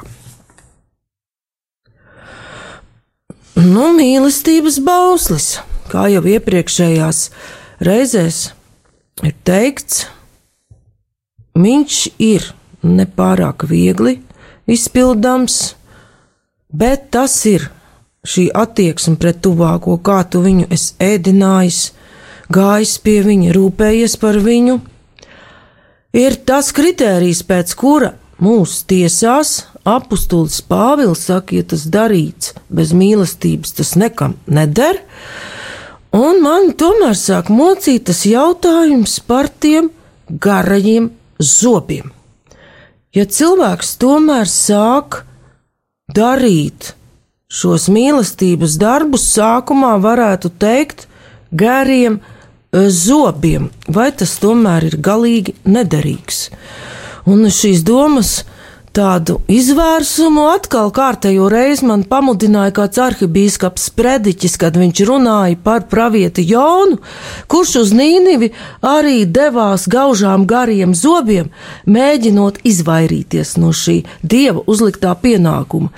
Nu, 3.56 3.92
mīlestības 3.96 4.82
bauslis, 4.84 5.54
kā 5.92 6.10
jau 6.12 6.24
iepriekšējās 6.34 7.22
reizēs 7.84 8.42
ir 9.24 9.36
teikts, 9.48 10.06
viņš 11.56 12.02
ir 12.20 12.52
nepārāk 12.84 13.68
viegli 13.70 14.18
izpildāms, 14.72 15.76
bet 16.72 17.08
tas 17.16 17.36
ir 17.48 17.70
šī 18.28 18.50
attieksme 18.56 19.16
pret 19.20 19.42
tuvāko, 19.44 19.98
kā 20.04 20.22
tu 20.28 20.44
viņu 20.44 20.68
esi 20.72 20.96
ēdinājis, 21.02 21.84
gājis 22.54 22.98
pie 23.04 23.20
viņa, 23.26 23.54
rūpējies 23.56 24.18
par 24.22 24.40
viņu, 24.44 24.80
ir 26.18 26.38
tas 26.48 26.72
kritērijs, 26.76 27.44
pēc 27.48 27.76
kura 27.80 28.14
mūsu 28.42 28.86
tiesās 28.90 29.66
apustulis 29.88 30.62
Pāvils 30.66 31.26
saka, 31.30 31.58
ja 31.60 31.66
tas 31.74 31.86
darīts 31.90 32.56
bez 32.70 32.94
mīlestības, 32.98 33.76
tas 33.78 33.96
nekam 34.00 34.38
neder. 34.48 35.02
Un 36.12 36.42
man 36.44 36.74
tomēr 36.78 37.16
sāk 37.16 37.50
mocīt 37.54 38.10
tas 38.10 38.26
jautājums 38.28 39.20
par 39.24 39.48
tiem 39.48 39.90
garajiem 40.28 41.12
zobiem. 41.40 42.12
Ja 43.16 43.26
cilvēks 43.28 43.96
tomēr 44.00 44.48
sāk 44.48 45.24
darīt 46.12 46.94
šos 47.52 47.90
mīlestības 47.92 48.78
darbus, 48.80 49.26
sākumā 49.36 49.98
varētu 50.04 50.52
teikt, 50.60 51.08
gariem 51.52 52.22
zobiem, 52.72 53.70
vai 53.88 54.12
tas 54.16 54.38
tomēr 54.40 54.88
ir 54.92 54.98
galīgi 55.04 55.58
nederīgs. 55.68 56.48
Un 57.28 57.44
šīs 57.52 57.84
domas 57.86 58.42
tādu 58.96 59.38
izvērsumu 59.52 60.46
atkal 60.52 60.90
kārtējo 60.96 61.50
reizi 61.52 61.86
man 61.88 62.04
pamudināja 62.08 62.74
kāds 62.80 63.00
arhibīskaps 63.04 63.90
Prediķis, 63.96 64.58
kad 64.60 64.80
viņš 64.80 65.04
runāja 65.08 65.60
par 65.64 65.86
pravieti 65.92 66.48
Jonu, 66.48 67.00
kurš 67.52 67.76
uz 67.84 67.94
Nīnivi 67.96 68.52
arī 68.82 69.26
devās 69.28 69.88
gaužām 69.92 70.48
gariem 70.48 70.96
zobiem, 70.96 71.52
mēģinot 71.86 72.64
izvairīties 72.68 73.56
no 73.60 73.76
šī 73.76 74.02
dieva 74.24 74.64
uzliktā 74.68 75.14
pienākuma. 75.20 75.92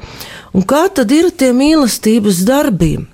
Un 0.54 0.66
kā 0.70 0.86
tad 0.94 1.14
ir 1.14 1.32
tie 1.34 1.54
mīlestības 1.54 2.46
darbiem? 2.46 3.13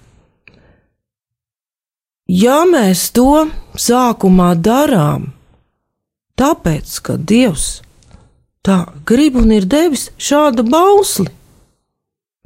Ja 2.29 2.61
mēs 2.69 3.07
to 3.09 3.47
sākumā 3.73 4.51
darām, 4.61 5.31
tāpēc, 6.37 6.99
ka 7.01 7.15
Dievs 7.17 7.79
tā 8.61 8.83
grib 9.09 9.39
un 9.41 9.49
ir 9.55 9.65
devis 9.65 10.11
šādu 10.21 10.61
bausli. 10.69 11.31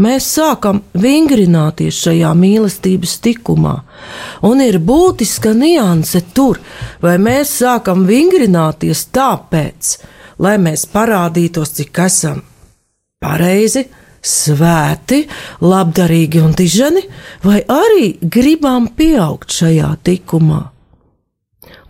Mēs 0.03 0.29
sākam 0.37 0.79
vingrināties 0.95 1.99
šajā 2.05 2.31
mīlestības 2.39 3.17
tikumā, 3.27 3.73
un 4.47 4.63
ir 4.63 4.79
būtiska 4.79 5.51
nianse 5.51 6.23
tur, 6.33 6.61
vai 7.03 7.17
mēs 7.19 7.51
sākam 7.59 8.07
vingrināties 8.07 9.03
tāpēc, 9.11 9.91
lai 10.39 10.55
mēs 10.63 10.87
parādītos, 10.95 11.75
cik 11.75 12.01
esam 12.07 12.39
pareizi, 13.19 13.83
svēti, 14.23 15.25
labdarīgi 15.61 16.41
un 16.43 16.53
diženi, 16.57 17.03
vai 17.43 17.61
arī 17.67 18.13
gribam 18.21 18.87
pieaugt 18.95 19.51
šajā 19.51 19.91
tikumā. 20.07 20.61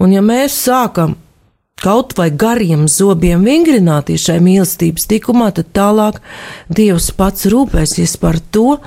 Un 0.01 0.11
ja 0.15 0.23
mēs 0.25 0.55
sākam 0.65 1.15
kaut 1.83 2.13
vai 2.15 2.29
gariem 2.31 2.85
zobiem 2.87 3.43
vingrināties 3.43 4.25
šai 4.29 4.39
mīlestības 4.43 5.07
tikumā, 5.11 5.51
tad 5.55 5.71
tālāk 5.75 6.21
Dievs 6.71 7.09
pats 7.17 7.47
rūpēsies 7.51 8.15
par 8.21 8.39
to, 8.55 8.77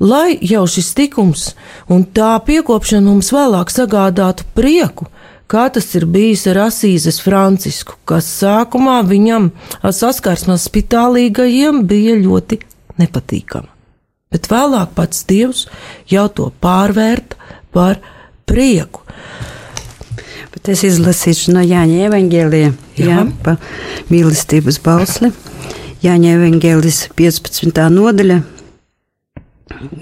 lai 0.00 0.36
jau 0.40 0.64
šis 0.70 0.92
tikums 0.98 1.48
un 1.90 2.06
tā 2.16 2.36
piekopšana 2.46 3.08
mums 3.08 3.32
vēlāk 3.34 3.74
sagādātu 3.74 4.46
prieku. 4.54 5.10
Kā 5.50 5.66
tas 5.68 5.90
ir 5.98 6.06
bijis 6.08 6.46
ar 6.48 6.62
Asīzes 6.70 7.18
Francisku, 7.20 7.98
kas 8.08 8.30
sākumā 8.40 9.02
viņam 9.06 9.50
saskarsmē 9.84 10.56
spitālīgajiem 10.58 11.82
bija 11.90 12.14
ļoti 12.22 12.62
nepatīkama. 13.00 13.70
Bet 14.34 14.48
vēlāk 14.50 14.94
pats 14.96 15.22
Dievs 15.28 15.66
jau 16.10 16.26
to 16.34 16.48
pārvērta 16.62 17.38
par 17.74 18.00
prieku. 18.48 19.04
Bet 20.54 20.70
es 20.74 20.84
izlasīšu 20.86 21.54
no 21.54 21.62
Jāņa 21.62 22.08
Evangelijā, 22.08 22.72
jā. 22.98 23.06
jā, 23.06 23.22
pa 23.44 23.56
mīlestības 24.10 24.80
bausli. 24.82 25.30
Jāņa 26.04 26.34
Evangelijas 26.36 27.06
15. 27.16 27.78
nodaļa, 27.94 28.42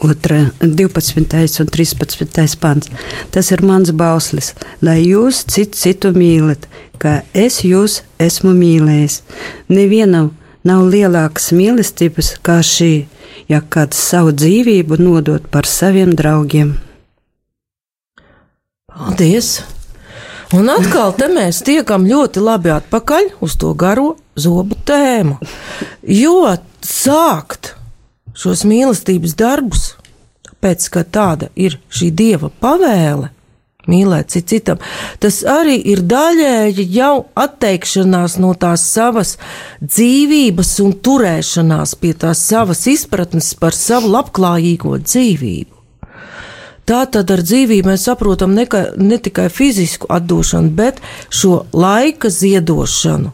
2, 0.03 0.15
12. 0.61 1.61
un 1.61 1.67
13. 1.67 2.57
pants. 2.61 2.91
Tas 3.31 3.51
ir 3.55 3.63
mans 3.63 3.93
bauslis, 3.95 4.53
lai 4.83 5.01
jūs 5.05 5.45
citu 5.53 5.79
citu 5.79 6.13
mīlat, 6.17 6.67
kā 6.99 7.21
es 7.35 7.63
jūs 7.67 8.01
esmu 8.23 8.53
mīlējis. 8.57 9.21
Nevienam 9.73 10.33
nav 10.69 10.87
lielākas 10.93 11.51
mīlestības 11.57 12.37
kā 12.47 12.61
šī, 12.67 13.07
ja 13.51 13.61
kāds 13.63 13.99
savu 13.99 14.33
dzīvību 14.37 14.99
nodot 15.03 15.47
par 15.51 15.69
saviem 15.69 16.15
draugiem. 16.19 16.77
Paldies! 18.93 19.63
Un 20.53 20.69
atkal 20.69 21.15
te 21.17 21.31
mēs 21.33 21.63
tiekam 21.65 22.05
ļoti 22.05 22.43
labi 22.45 22.75
atpakaļ 22.75 23.31
uz 23.41 23.55
to 23.57 23.71
garo 23.73 24.19
zobu 24.37 24.77
tēmu. 24.85 25.39
Jo 26.05 26.35
sākt 26.85 27.73
šos 28.37 28.67
mīlestības 28.69 29.33
darbus, 29.39 29.87
tāpēc, 30.45 30.89
ka 30.93 31.05
tāda 31.09 31.49
ir 31.57 31.79
šī 31.89 32.11
dieva 32.13 32.53
pavēle, 32.61 33.31
mīlēt 33.91 34.37
citam, 34.47 34.81
tas 35.23 35.43
arī 35.49 35.77
ir 35.93 36.05
daļēji 36.07 36.87
jau 36.95 37.27
atteikšanās 37.35 38.39
no 38.43 38.55
tās 38.55 38.85
savas 38.95 39.37
dzīvības 39.83 40.73
un 40.85 40.97
turēšanās 41.03 41.97
pie 41.99 42.15
tās 42.15 42.45
savas 42.47 42.87
izpratnes 42.91 43.53
par 43.59 43.77
savu 43.77 44.13
labklājīgo 44.15 44.99
dzīvību. 45.03 45.83
Tā 46.83 47.05
tad 47.15 47.31
ar 47.31 47.43
dzīvību 47.47 47.93
mēs 47.93 48.09
saprotam 48.09 48.57
ne, 48.57 48.67
ne 48.99 49.19
tikai 49.23 49.47
fizisku 49.55 50.09
atdošanu, 50.11 50.73
bet 50.75 50.99
šo 51.31 51.63
laika 51.73 52.31
ziedošanu, 52.31 53.31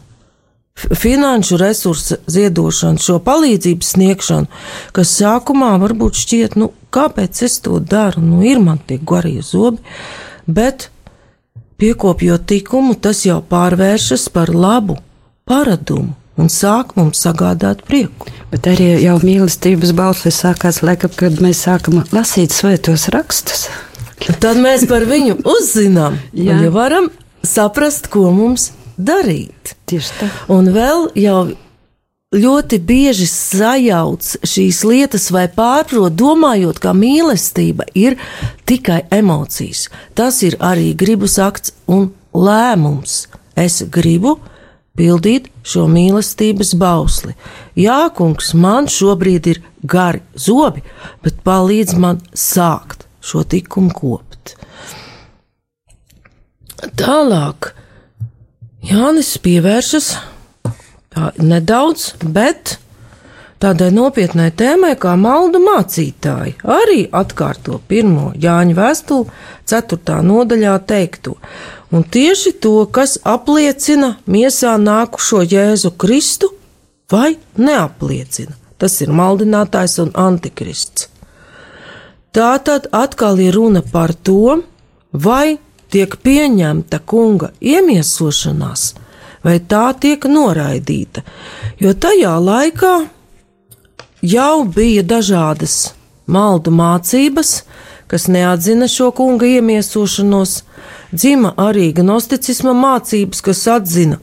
finanšu 0.94 1.56
resursu 1.56 2.18
ziedošanu, 2.28 3.00
šo 3.02 3.18
palīdzības 3.24 3.94
sniegšanu, 3.94 4.50
kas 4.92 5.14
sākumā 5.20 5.72
varbūt 5.80 6.20
šķiet, 6.20 6.58
nu, 6.60 6.70
kāpēc 6.94 7.42
es 7.48 7.58
to 7.64 7.80
daru, 7.80 8.22
nu, 8.22 8.42
ir 8.44 8.60
man 8.62 8.82
tie 8.86 9.00
garie 9.00 9.40
zobi, 9.42 9.80
bet 10.48 10.88
piekopjot 11.78 12.46
tikumu, 12.48 12.96
tas 12.98 13.22
jau 13.26 13.38
pārvēršas 13.44 14.28
par 14.34 14.50
labu 14.50 14.98
paradumu 15.48 16.16
un 16.38 16.50
sāk 16.52 16.94
mums 16.98 17.20
sagādāt 17.24 17.82
prieku. 17.86 18.30
Bet 18.52 18.68
arī 18.70 18.92
jau 19.02 19.18
mīlestības 19.22 19.92
balsis 19.98 20.38
sākās 20.44 20.80
laikam, 20.86 21.12
kad 21.18 21.38
mēs 21.42 21.64
sākam 21.66 22.00
lasīt 22.14 22.54
svētos 22.54 23.08
rakstus. 23.14 23.66
Tad 24.42 24.58
mēs 24.58 24.86
par 24.90 25.06
viņu 25.06 25.38
uzzinām, 25.46 26.18
ja 26.34 26.58
varam 26.74 27.10
saprast, 27.46 28.08
ko 28.10 28.30
mums 28.34 28.72
darīt. 28.98 29.74
Tieši 29.88 30.14
tā. 30.18 30.30
Un 30.52 30.70
vēl 30.74 31.08
jau 31.18 31.40
ļoti 32.34 32.76
bieži 32.84 33.24
sajauc 33.30 34.34
šīs 34.44 34.82
lietas 34.84 35.30
vai 35.32 35.46
pārprot, 35.48 36.12
domājot, 36.12 36.80
ka 36.82 36.92
mīlestība 36.92 37.88
ir 37.96 38.18
tikai 38.68 39.06
emocijas. 39.14 39.86
Tas 40.14 40.42
ir 40.44 40.58
arī 40.60 40.92
gribas 40.92 41.38
akts 41.40 41.72
un 41.88 42.10
lēmums. 42.36 43.26
Es 43.56 43.80
gribu, 43.88 44.36
pildīt 44.98 45.48
šo 45.64 45.86
mīlestības 45.88 46.74
bausli. 46.78 47.34
Jā, 47.78 48.10
kungs, 48.14 48.52
man 48.52 48.92
šobrīd 48.92 49.48
ir 49.48 49.64
gari 49.82 50.20
zobi, 50.36 50.84
bet 51.24 51.40
palīdz 51.46 51.96
man 51.96 52.20
sākt 52.34 53.08
šo 53.24 53.44
tikumu 53.48 53.94
kopt. 53.94 54.56
Tālāk 56.98 57.72
Jānis 58.86 59.32
pievēršas 59.42 60.12
nedaudz, 61.38 62.12
bet 62.22 62.76
tādai 63.62 63.90
nopietnai 63.94 64.50
tēmai 64.54 64.94
kā 65.00 65.14
maldu 65.18 65.60
mācītāji. 65.62 66.58
Arī 66.62 67.00
atkārto 67.12 67.80
pirmo 67.90 68.32
Jāņa 68.38 68.76
vēstuli, 68.78 69.32
4. 69.68 70.20
nodaļā 70.24 70.76
teikto. 70.88 71.36
Un 71.92 72.04
tieši 72.04 72.54
to, 72.62 72.84
kas 72.92 73.18
apliecina 73.24 74.16
miesā 74.28 74.76
nākušo 74.80 75.42
Jēzu 75.48 75.94
Kristu, 75.96 76.52
vai 77.10 77.36
neapliecina. 77.56 78.54
Tas 78.78 79.00
ir 79.02 79.10
maldinātājs 79.10 79.96
un 80.04 80.12
antikrists. 80.14 81.08
Tā 82.32 82.52
tad 82.62 82.86
atkal 82.94 83.40
ir 83.42 83.56
runa 83.56 83.82
par 83.82 84.12
to, 84.14 84.60
vai 85.12 85.58
tiek 85.90 86.14
pieņemta 86.22 87.00
kunga 87.08 87.50
iemiesošanās, 87.58 88.92
vai 89.48 89.58
tā 89.64 89.86
tiek 89.96 90.28
noraidīta. 90.28 91.24
Jo 91.80 91.94
tajā 91.96 92.34
laikā 92.42 92.94
jau 94.22 94.64
bija 94.68 95.04
dažādas 95.06 95.94
maldu 96.28 96.72
mācības, 96.74 97.62
kas 98.08 98.26
neatzina 98.28 98.88
šo 98.88 99.10
kunga 99.16 99.46
iemiesošanos, 99.48 100.62
dzima 101.12 101.52
arī 101.60 101.90
gnosticisma 101.96 102.74
mācības, 102.76 103.40
kas 103.44 103.64
atzina, 103.72 104.18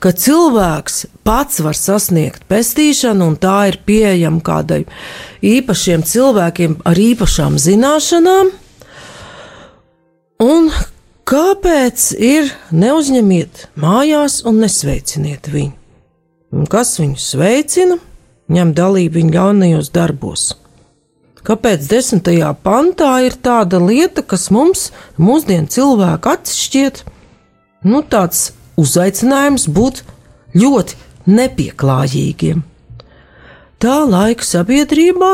ka 0.00 0.12
cilvēks 0.12 1.04
pats 1.24 1.60
var 1.64 1.76
sasniegt 1.76 2.46
pestīšanu, 2.48 3.32
un 3.32 3.36
tā 3.40 3.58
ir 3.72 3.80
pieejama 3.88 4.40
kādai 4.44 4.82
īpašiem 5.44 6.04
cilvēkiem 6.08 6.80
ar 6.88 7.02
īpašām 7.08 7.60
zināšanām. 7.60 8.52
Un 10.42 10.72
kāpēc 11.32 12.10
ir 12.20 12.50
neuzņemiet 12.76 13.68
mājās 13.80 14.42
un 14.48 14.58
nesveiciniet 14.60 15.48
viņu? 15.48 15.72
Un 16.52 16.66
kas 16.68 16.98
viņu 17.00 17.20
sveicina? 17.20 17.96
Ņem 18.52 18.72
dalību 18.76 19.16
viņa 19.16 19.32
ļaunajos 19.38 19.88
darbos. 19.94 20.42
Kāpēc 21.42 21.86
desmitajā 21.88 22.50
pantā 22.62 23.14
ir 23.24 23.38
tāda 23.40 23.80
lieta, 23.80 24.20
kas 24.22 24.50
mums, 24.52 24.90
mūsdienu 25.16 25.70
cilvēku 25.72 26.30
acis 26.34 26.58
šķiet, 26.66 27.00
nu, 27.88 28.02
tāds 28.04 28.50
uzaicinājums 28.78 29.64
būt 29.72 30.02
ļoti 30.52 30.98
nepieklājīgiem? 31.32 32.60
Tā 33.82 33.96
laika 34.06 34.44
sabiedrībā 34.46 35.32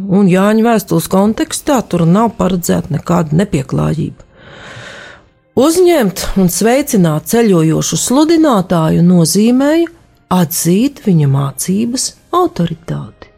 un 0.00 0.26
Jāņa 0.32 0.66
vēstules 0.66 1.06
kontekstā 1.12 1.78
tur 1.86 2.04
nav 2.08 2.34
paredzēta 2.40 2.96
nekāda 2.98 3.38
nepieklājība. 3.44 4.26
Uzņemt 5.60 6.22
un 6.40 6.46
sveicināt 6.48 7.26
ceļojošu 7.28 7.98
sludinātāju 8.00 9.02
nozīmēja 9.04 9.90
atzīt 10.32 11.02
viņa 11.04 11.26
mācības 11.28 12.06
autoritāti. 12.32 13.28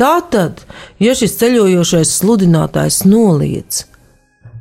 Tātad, 0.00 0.62
ja 1.02 1.12
šis 1.18 1.36
ceļojošais 1.42 2.14
sludinātājs 2.22 3.02
noliedz 3.04 3.82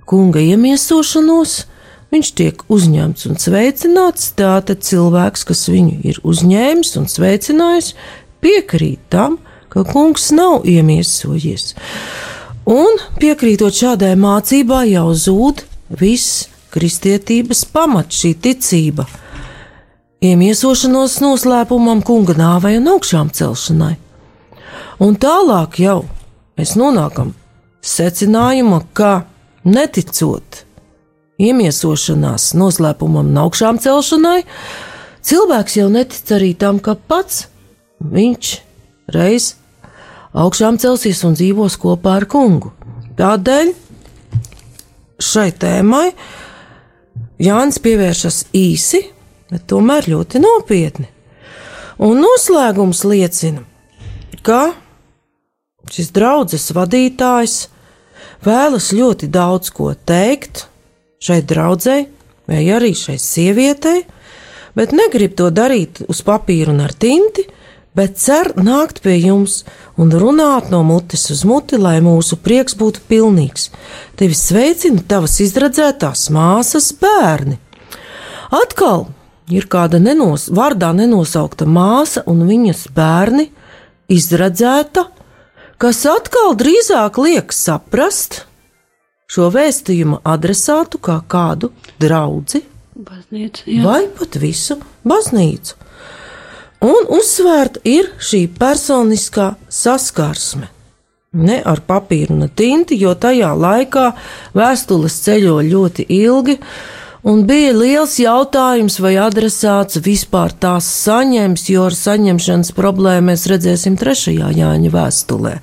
kunga 0.09 0.43
iemiesošanos, 0.43 1.55
viņš 2.11 2.33
tiek 2.35 2.67
uzņemts 2.67 3.29
un 3.29 3.39
sveicināts. 3.39 4.33
Tātad 4.35 4.83
cilvēks, 4.83 5.47
kas 5.47 5.67
viņu 5.71 6.01
ir 6.03 6.19
uzņēmis 6.27 6.95
un 6.99 7.07
sveicinājis, 7.07 7.93
piekrīt 8.43 9.07
tam, 9.13 9.39
ka 9.71 9.85
kungs 9.87 10.33
nav 10.35 10.67
iemiesojies. 10.67 11.75
Un 12.67 12.99
piekrītot 13.21 13.85
šādai 13.85 14.17
mācībai, 14.19 14.89
jau 14.97 15.13
zūd 15.15 15.63
viss 16.01 16.48
kristietības 16.73 17.65
pamats, 17.73 18.21
šī 18.21 18.33
ticība, 18.43 19.05
iemiesošanos 20.25 21.19
noslēpumam, 21.23 22.03
kunga 22.05 22.35
nāvei 22.37 22.77
un 22.79 22.89
augšām 22.93 23.31
celšanai. 23.35 23.95
Un 24.99 25.15
tālāk 25.15 25.79
jau 25.79 26.01
mēs 26.59 26.75
nonākam 26.79 27.33
secinājuma, 27.85 28.81
ka 28.93 29.23
neticot 29.63 30.63
iemiesošanās 31.39 32.51
noslēpumam 32.59 33.31
un 33.31 33.39
augšām 33.45 33.79
celšanai, 33.79 34.41
cilvēks 35.23 35.77
jau 35.79 35.87
netic 35.93 36.33
arī 36.35 36.51
tam, 36.59 36.81
ka 36.83 36.97
pats 36.99 37.47
viņš 37.99 38.51
reiz 39.15 39.53
augšām 40.35 40.77
celsies 40.81 41.23
un 41.27 41.37
dzīvos 41.39 41.79
kopā 41.79 42.19
ar 42.19 42.27
kungu. 42.29 42.73
Tādēļ 43.19 43.71
šai 45.19 45.49
tēmai 45.59 46.09
Jānis 47.39 47.79
pievēršas 47.79 48.49
īsi, 48.55 48.99
bet 49.47 49.63
tomēr 49.71 50.09
ļoti 50.11 50.41
nopietni. 50.43 51.07
Un 52.03 52.19
noslēgums 52.19 53.05
liecina, 53.07 53.63
ka 54.43 54.73
šis 55.91 56.11
draudzes 56.15 56.69
vadītājs 56.75 57.55
vēlas 58.43 58.91
ļoti 58.95 59.29
daudz 59.31 59.71
ko 59.75 59.93
teikt 59.95 60.65
šai 61.23 61.41
draudzēji, 61.47 62.07
vai 62.49 62.63
arī 62.75 62.91
šai 62.95 63.17
sievietei, 63.19 64.03
bet 64.75 64.91
negrib 64.95 65.35
to 65.39 65.49
darīt 65.51 66.03
uz 66.07 66.21
papīra 66.27 66.73
un 66.73 66.83
ar 66.83 66.91
tinti, 66.91 67.47
bet 67.97 68.17
cer 68.21 68.51
nākt 68.57 69.01
pie 69.03 69.17
jums 69.17 69.63
un 69.99 70.11
runāt 70.11 70.69
no 70.73 70.81
mutes 70.87 71.29
uz 71.33 71.43
muti, 71.47 71.77
lai 71.77 71.97
mūsu 72.05 72.37
prieks 72.41 72.77
būtu 72.79 73.03
pilnīgs. 73.09 73.69
Tevi 74.19 74.37
sveicina 74.37 75.03
tavas 75.07 75.39
izredzētās 75.43 76.27
māsas 76.33 76.91
bērni. 76.99 77.59
Atkal 78.55 79.07
ir 79.49 79.67
kāda 79.69 79.99
nenos, 80.01 80.47
vārdā 80.53 80.91
nenosaukta 80.95 81.67
māsa 81.69 82.23
un 82.29 82.45
viņas 82.49 82.87
bērni, 82.95 83.49
izredzēta, 84.09 85.05
kas 85.81 86.03
atkal 86.09 86.55
drīzāk 86.59 87.19
liek 87.21 87.53
saprast 87.53 88.43
šo 89.29 89.51
vēstījumu 89.53 90.21
adresātu 90.25 91.01
kā 91.01 91.19
kādu 91.29 91.71
draugu 92.01 92.63
vai 93.85 94.01
pat 94.17 94.39
visu 94.41 94.79
baznīcu. 95.07 95.77
Un 96.79 97.09
uzsvērta 97.11 97.81
ir 97.83 98.07
šī 98.23 98.45
personiskā 98.55 99.51
saskarsme. 99.67 100.69
Ne 101.35 101.59
ar 101.61 101.81
papīru 101.85 102.37
un 102.37 102.47
tinti, 102.55 102.95
jo 102.97 103.11
tajā 103.19 103.51
laikā 103.53 104.05
vēstules 104.57 105.17
ceļo 105.25 105.59
ļoti 105.67 106.05
ilgi, 106.15 106.55
un 107.27 107.43
bija 107.45 107.75
liels 107.75 108.15
jautājums, 108.23 108.95
vai 109.03 109.17
adresāts 109.19 109.99
vispār 110.01 110.55
tās 110.55 110.87
saņems, 111.03 111.67
jo 111.69 111.83
ar 111.89 111.97
saņemšanas 111.99 112.71
problēmu 112.79 113.29
mēs 113.29 113.45
redzēsim 113.51 113.99
trešajā 113.99 114.49
Jāņa 114.57 114.93
vēstulē. 114.95 115.53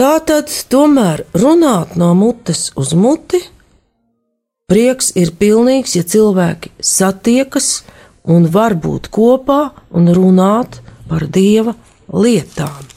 Tātad, 0.00 0.48
tomēr 0.72 1.26
runāt 1.36 1.92
no 2.00 2.14
mutes 2.16 2.70
uz 2.80 2.96
muti, 2.96 3.42
prieks 4.70 5.12
ir 5.12 5.34
pilnīgs, 5.36 5.98
ja 5.98 6.06
cilvēki 6.08 6.72
satiekas, 6.80 7.82
un 8.30 8.46
var 8.54 8.76
būt 8.84 9.10
kopā 9.14 9.60
un 9.96 10.12
runāt 10.14 10.80
par 11.10 11.26
dieva 11.26 11.74
lietām. 12.14 12.89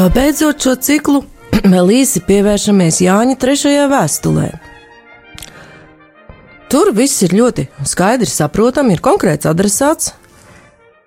Jau 0.00 0.06
beidzot 0.08 0.62
šo 0.64 0.72
ciklu 0.80 1.18
vēl 1.74 1.90
īsi 1.92 2.22
pievēršamies 2.24 3.02
Jāņa 3.04 3.34
trešajā 3.36 3.82
vēstulē. 3.90 4.46
Tur 6.72 6.88
viss 6.96 7.20
ir 7.26 7.34
ļoti 7.36 7.66
skaidri 7.84 8.30
saprotami, 8.30 8.94
ir 8.96 9.02
konkrēts 9.04 9.50
adresāts, 9.50 10.14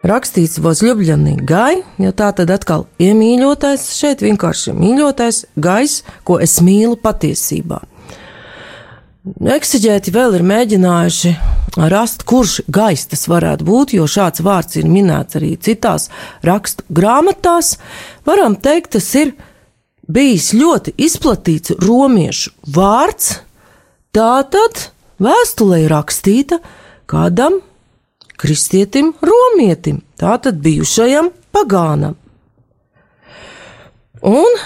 rakstīts 0.06 0.62
Vozļubļanī 0.62 1.40
gai, 1.42 1.80
jo 2.06 2.14
tā 2.14 2.30
tad 2.38 2.54
atkal 2.54 2.86
iemīļotais, 3.02 3.88
šeit 3.98 4.22
vienkārši 4.22 4.76
mīļotais 4.78 5.42
gais, 5.58 6.04
ko 6.22 6.38
es 6.46 6.60
mīlu 6.62 6.94
patiesībā. 7.02 7.82
Eksiģēti 9.58 10.14
vēl 10.14 10.38
ir 10.38 10.46
mēģinājuši 10.54 11.34
rast, 11.78 12.24
kurš 12.24 12.62
gaiss 12.68 13.10
tas 13.10 13.26
varētu 13.30 13.66
būt, 13.66 13.94
jo 13.98 14.06
šāds 14.10 14.44
vārds 14.46 14.78
ir 14.78 14.90
minēts 14.90 15.38
arī 15.40 15.56
citās 15.58 16.10
rakstu 16.46 16.86
grāmatās. 16.94 17.78
Varam 18.28 18.56
teikt, 18.56 18.94
tas 18.98 19.10
ir 19.18 19.34
bijis 20.08 20.52
ļoti 20.54 20.94
izplatīts 20.98 21.76
romiešu 21.82 22.54
vārds. 22.76 23.40
Tā 24.14 24.44
tad 24.54 24.90
vēstulē 25.24 25.88
rakstīta 25.90 26.60
kādam 27.10 27.62
kristietim, 28.38 29.14
romietim, 29.22 30.04
tātad 30.20 30.60
bijušajam 30.62 31.32
pagānam. 31.54 32.20
Un 34.24 34.62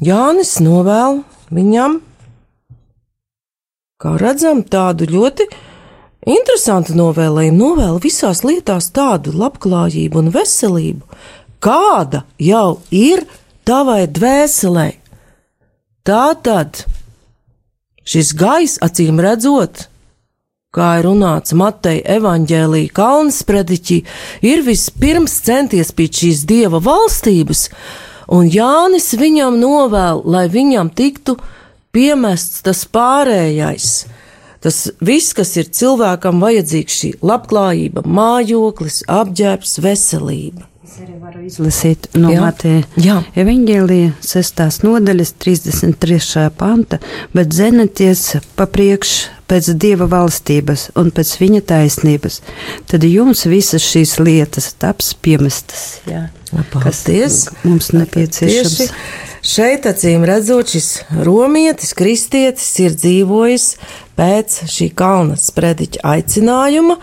Jānis 0.00 0.54
novēl 0.62 1.20
viņam 1.52 1.98
Kā 4.00 4.14
redzam, 4.16 4.62
tādu 4.64 5.04
ļoti 5.12 5.44
interesantu 6.26 6.96
novēlējumu 6.98 7.58
novēl 7.58 8.00
visās 8.02 8.42
lietās 8.44 8.90
tādu 8.96 9.32
labklājību 9.36 10.20
un 10.20 10.32
veselību, 10.34 11.20
kāda 11.62 12.24
jau 12.40 12.80
ir 12.90 13.24
tavai 13.68 14.04
dvēselē. 14.08 14.88
Tā 16.04 16.26
tad 16.42 16.84
šis 18.08 18.32
gaiss, 18.34 18.80
acīm 18.82 19.20
redzot, 19.22 19.86
kā 20.74 20.90
ir 21.00 21.08
runāts 21.08 21.54
Mateja 21.56 22.16
evaņģēlī 22.16 22.84
Kalnas 22.94 23.42
prediķī, 23.46 24.00
ir 24.46 24.62
vispirms 24.66 25.34
centies 25.46 25.92
pie 25.94 26.08
šīs 26.20 26.44
dieva 26.48 26.80
valstības, 26.82 27.68
un 28.30 28.48
Jānis 28.50 29.10
viņam 29.18 29.58
novēl, 29.60 30.22
lai 30.24 30.46
viņam 30.52 30.92
tiktu 30.94 31.36
piemests 31.94 32.62
tas 32.66 32.84
pārējais. 32.86 33.90
Tas 34.60 34.90
viss, 35.00 35.32
kas 35.36 35.54
ir 35.56 35.70
cilvēkam 35.72 36.42
vajadzīgs, 36.44 36.96
šī 37.02 37.12
labklājība, 37.24 38.04
mājoklis, 38.04 39.02
apģērbs, 39.08 39.78
veselība. 39.80 40.66
Es 40.84 40.98
arī 41.00 41.16
varu 41.22 41.44
izlasīt 41.46 42.08
no 42.18 42.32
Mateja 42.34 43.20
evaņģēlija 43.38 44.10
6. 44.26 44.62
nodaļas 44.84 45.32
33. 45.40 46.48
panta, 46.58 46.98
bet 47.36 47.54
zeneties 47.56 48.24
pa 48.58 48.66
priekš 48.66 49.14
pēc 49.50 49.70
Dieva 49.80 50.10
valstības 50.10 50.88
un 50.98 51.12
pēc 51.14 51.32
viņa 51.40 51.62
taisnības, 51.70 52.40
tad 52.90 53.06
jums 53.06 53.46
visas 53.48 53.86
šīs 53.86 54.18
lietas 54.20 54.72
taps 54.82 55.14
piemestas. 55.14 55.86
Jā. 56.10 56.26
Paldies! 56.72 57.44
Kas 57.46 57.64
mums 57.64 57.92
nepieciešams. 57.94 58.78
Tieši 58.80 59.29
Šeit, 59.50 59.82
acīm 59.88 60.22
redzot, 60.28 60.68
šis 60.70 61.00
romietis, 61.26 61.90
kristietis 61.98 62.68
ir 62.84 62.92
dzīvojis 62.94 63.64
pēc 64.14 64.58
šī 64.70 64.86
kalna 64.94 65.34
sprediķa 65.40 66.04
aicinājuma, 66.06 66.94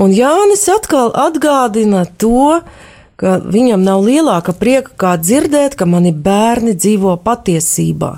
un 0.00 0.14
Jānis 0.16 0.62
atkal 0.72 1.12
atgādina 1.20 2.06
to, 2.16 2.62
ka 3.20 3.34
viņam 3.44 3.84
nav 3.84 4.06
lielāka 4.06 4.54
prieka 4.56 4.96
kā 5.04 5.12
dzirdēt, 5.20 5.76
ka 5.76 5.84
mani 5.84 6.14
bērni 6.16 6.72
dzīvo 6.78 7.18
patiesībā. 7.26 8.14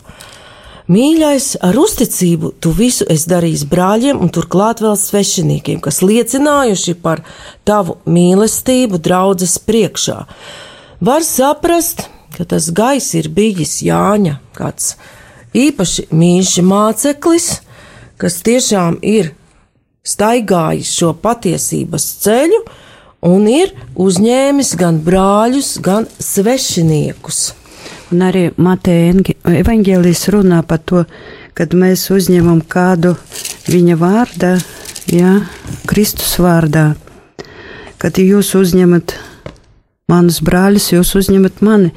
Mīļais, 0.95 1.51
ar 1.65 1.75
uzticību 1.81 2.55
tu 2.63 2.71
visu 2.79 3.09
esi 3.11 3.27
darījis 3.33 3.67
brāļiem 3.75 4.23
un 4.23 4.31
turklāt 4.31 4.85
vēl 4.87 4.95
svešiniekiem, 5.01 5.83
kas 5.83 6.05
liecinājuši 6.05 7.01
par 7.03 7.27
tavu 7.67 7.99
mīlestību 8.07 9.03
draudzes 9.03 9.59
priekšā. 9.67 10.21
Var 11.03 11.25
saprast, 11.27 12.07
ka 12.35 12.47
tas 12.49 12.71
gaiss 12.75 13.15
ir 13.19 13.31
bijis 13.35 13.79
Jāņa, 13.87 14.39
kāds 14.57 14.95
īpaši 15.55 16.09
mīļš 16.15 16.55
māceklis, 16.67 17.49
kas 18.19 18.41
tiešām 18.47 18.99
ir 19.03 19.33
staigājis 20.05 20.91
šo 20.99 21.13
patiesības 21.17 22.07
ceļu 22.25 22.61
un 23.25 23.47
ir 23.49 23.73
uzņēmis 24.01 24.75
gan 24.81 25.01
brāļus, 25.05 25.77
gan 25.85 26.09
svešiniekus. 26.21 27.55
Un 28.13 28.23
arī 28.27 28.51
Mateja 28.61 29.15
evaņģēlijas 29.49 30.27
runā 30.35 30.61
par 30.69 30.83
to, 30.85 31.05
kad 31.57 31.73
mēs 31.79 32.09
uzņemam 32.13 32.61
kādu 32.69 33.15
viņa 33.71 33.97
vārdā, 33.99 34.57
jā, 35.11 35.39
Kristus 35.89 36.37
vārdā. 36.43 36.93
Kad 37.99 38.21
jūs 38.21 38.53
uzņemat 38.59 39.17
manus 40.11 40.41
brāļus, 40.45 40.91
jūs 40.95 41.15
uzņemat 41.21 41.63
mani. 41.65 41.93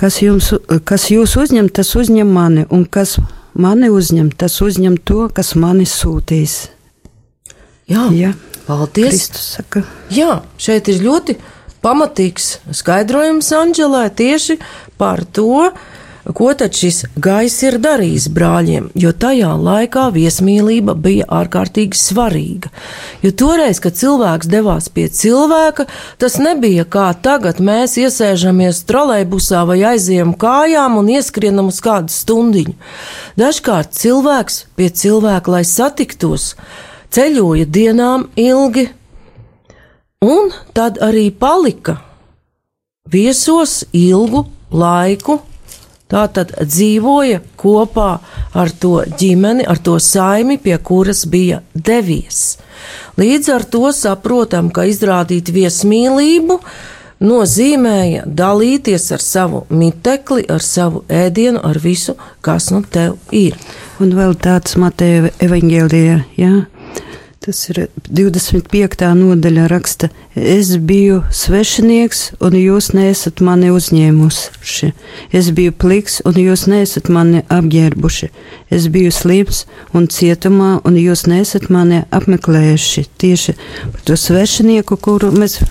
Kas, 0.00 0.20
jums, 0.24 0.52
kas 0.88 1.10
jūs 1.12 1.36
uzņem, 1.38 1.68
tas 1.68 1.92
uzņem 1.98 2.28
mani, 2.32 2.64
un 2.72 2.86
kas 2.88 3.18
mani 3.54 3.90
uzņem, 3.92 4.30
tas 4.32 4.56
uzņem 4.64 4.96
to, 5.04 5.26
kas 5.34 5.54
mani 5.60 5.86
sūtīs. 5.88 6.70
Jā, 7.90 8.06
Jā. 8.14 8.32
paldies. 8.66 9.10
Kristus 9.10 9.48
saka, 9.58 9.84
Jā, 10.14 10.40
šeit 10.58 10.88
ir 10.88 11.02
ļoti 11.04 11.36
pamatīgs 11.84 12.60
skaidrojums 12.76 13.50
Anģelē 13.56 14.04
tieši 14.16 14.58
par 15.00 15.24
to, 15.24 15.70
ko 16.36 16.50
tad 16.58 16.76
šis 16.76 17.04
gaiss 17.20 17.62
ir 17.64 17.78
darījis 17.82 18.28
brāļiem, 18.34 18.90
jo 18.98 19.12
tajā 19.12 19.50
laikā 19.56 20.06
viesmīlība 20.14 20.94
bija 20.98 21.26
ārkārtīgi 21.40 21.98
svarīga. 21.98 22.70
Jo 23.24 23.32
toreiz, 23.42 23.80
kad 23.82 23.96
cilvēks 23.98 24.50
devās 24.50 24.90
pie 24.92 25.06
cilvēka, 25.08 25.86
tas 26.20 26.38
nebija 26.42 26.84
kā 26.84 27.08
tagad 27.22 27.62
mēs 27.64 27.96
iesēžamies 28.00 28.82
trolejbusā 28.88 29.64
vai 29.68 29.80
aizējam 29.92 30.34
kājām 30.34 31.00
un 31.00 31.10
ieskrienam 31.16 31.72
uz 31.72 31.80
kādu 31.84 32.12
stundiņu. 32.14 32.76
Dažkārt 33.40 33.96
cilvēks 33.96 34.64
pie 34.76 34.90
cilvēka, 35.02 35.56
lai 35.56 35.64
satiktos, 35.68 36.54
ceļoja 37.14 37.66
dienām 37.66 38.28
ilgi, 38.38 38.88
un 40.24 40.52
tad 40.76 41.00
arī 41.02 41.30
palika 41.32 42.00
viesos 43.10 43.84
ilgu 43.92 44.46
laiku. 44.70 45.40
Tā 46.10 46.24
tad 46.34 46.54
dzīvoja 46.58 47.40
kopā 47.60 48.10
ar 48.58 48.72
to 48.82 49.00
ģimeni, 49.20 49.66
ar 49.66 49.78
to 49.78 49.98
saimi, 50.02 50.58
pie 50.58 50.76
kuras 50.82 51.24
bija 51.30 51.60
devies. 51.74 52.58
Līdz 53.20 53.52
ar 53.54 53.66
to 53.70 53.90
saprotam, 53.94 54.72
ka 54.74 54.88
izrādīt 54.90 55.52
viesmīlību 55.54 56.58
nozīmēja 57.20 58.24
dalīties 58.26 59.10
ar 59.14 59.22
savu 59.22 59.62
mitekli, 59.70 60.46
ar 60.50 60.64
savu 60.64 61.04
ēdienu, 61.08 61.60
ar 61.62 61.78
visu, 61.78 62.16
kas 62.40 62.70
nu 62.74 62.82
tev 62.82 63.18
ir. 63.30 63.58
un 64.00 64.14
vēl 64.16 64.34
tāds 64.40 64.78
Mateja 64.80 65.28
evaņģēlijā, 65.44 66.20
jā. 66.40 66.52
Tas 67.40 67.56
ir 67.72 67.86
25. 68.04 69.06
nodaļa 69.16 69.62
raksta, 69.72 70.10
es 70.36 70.74
biju 70.76 71.22
svešinieks, 71.32 72.34
un 72.44 72.52
jūs 72.60 72.90
neesat 72.92 73.40
mani 73.40 73.70
uzņēmuši. 73.72 74.90
Es 75.32 75.48
biju 75.56 75.72
pliks, 75.72 76.18
un 76.28 76.36
jūs 76.36 76.66
neesat 76.68 77.08
mani 77.08 77.40
apģērbuši. 77.48 78.28
Es 78.68 78.90
biju 78.92 79.14
slims 79.16 79.62
un 79.96 80.10
cietumā, 80.12 80.82
un 80.84 80.98
jūs 81.00 81.24
neesat 81.32 81.70
mani 81.72 82.02
apmeklējuši. 82.12 83.06
Tieši 83.24 83.54
par 83.56 84.04
to 84.04 84.20
svešinieku, 84.20 85.00
kuru 85.00 85.32
mēs, 85.32 85.62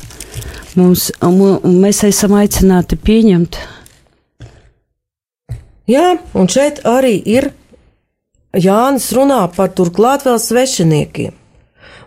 mums, 0.73 1.11
mēs 1.21 2.01
esam 2.09 2.33
aicināti 2.39 2.97
pieņemt. 2.97 3.59
Jā, 5.85 6.15
un 6.33 6.49
šeit 6.49 6.81
arī 6.89 7.13
ir 7.29 7.51
Jānis 8.57 9.11
runā 9.13 9.43
par 9.53 9.69
turklāt 9.77 10.25
vēl 10.25 10.41
svešiniekiem. 10.41 11.35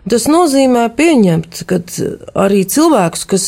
Tas 0.03 0.25
nozīmē 0.27 0.89
pieņemt, 0.97 1.61
ka 1.67 1.79
arī 2.35 2.63
cilvēkus, 2.67 3.23
kas 3.23 3.45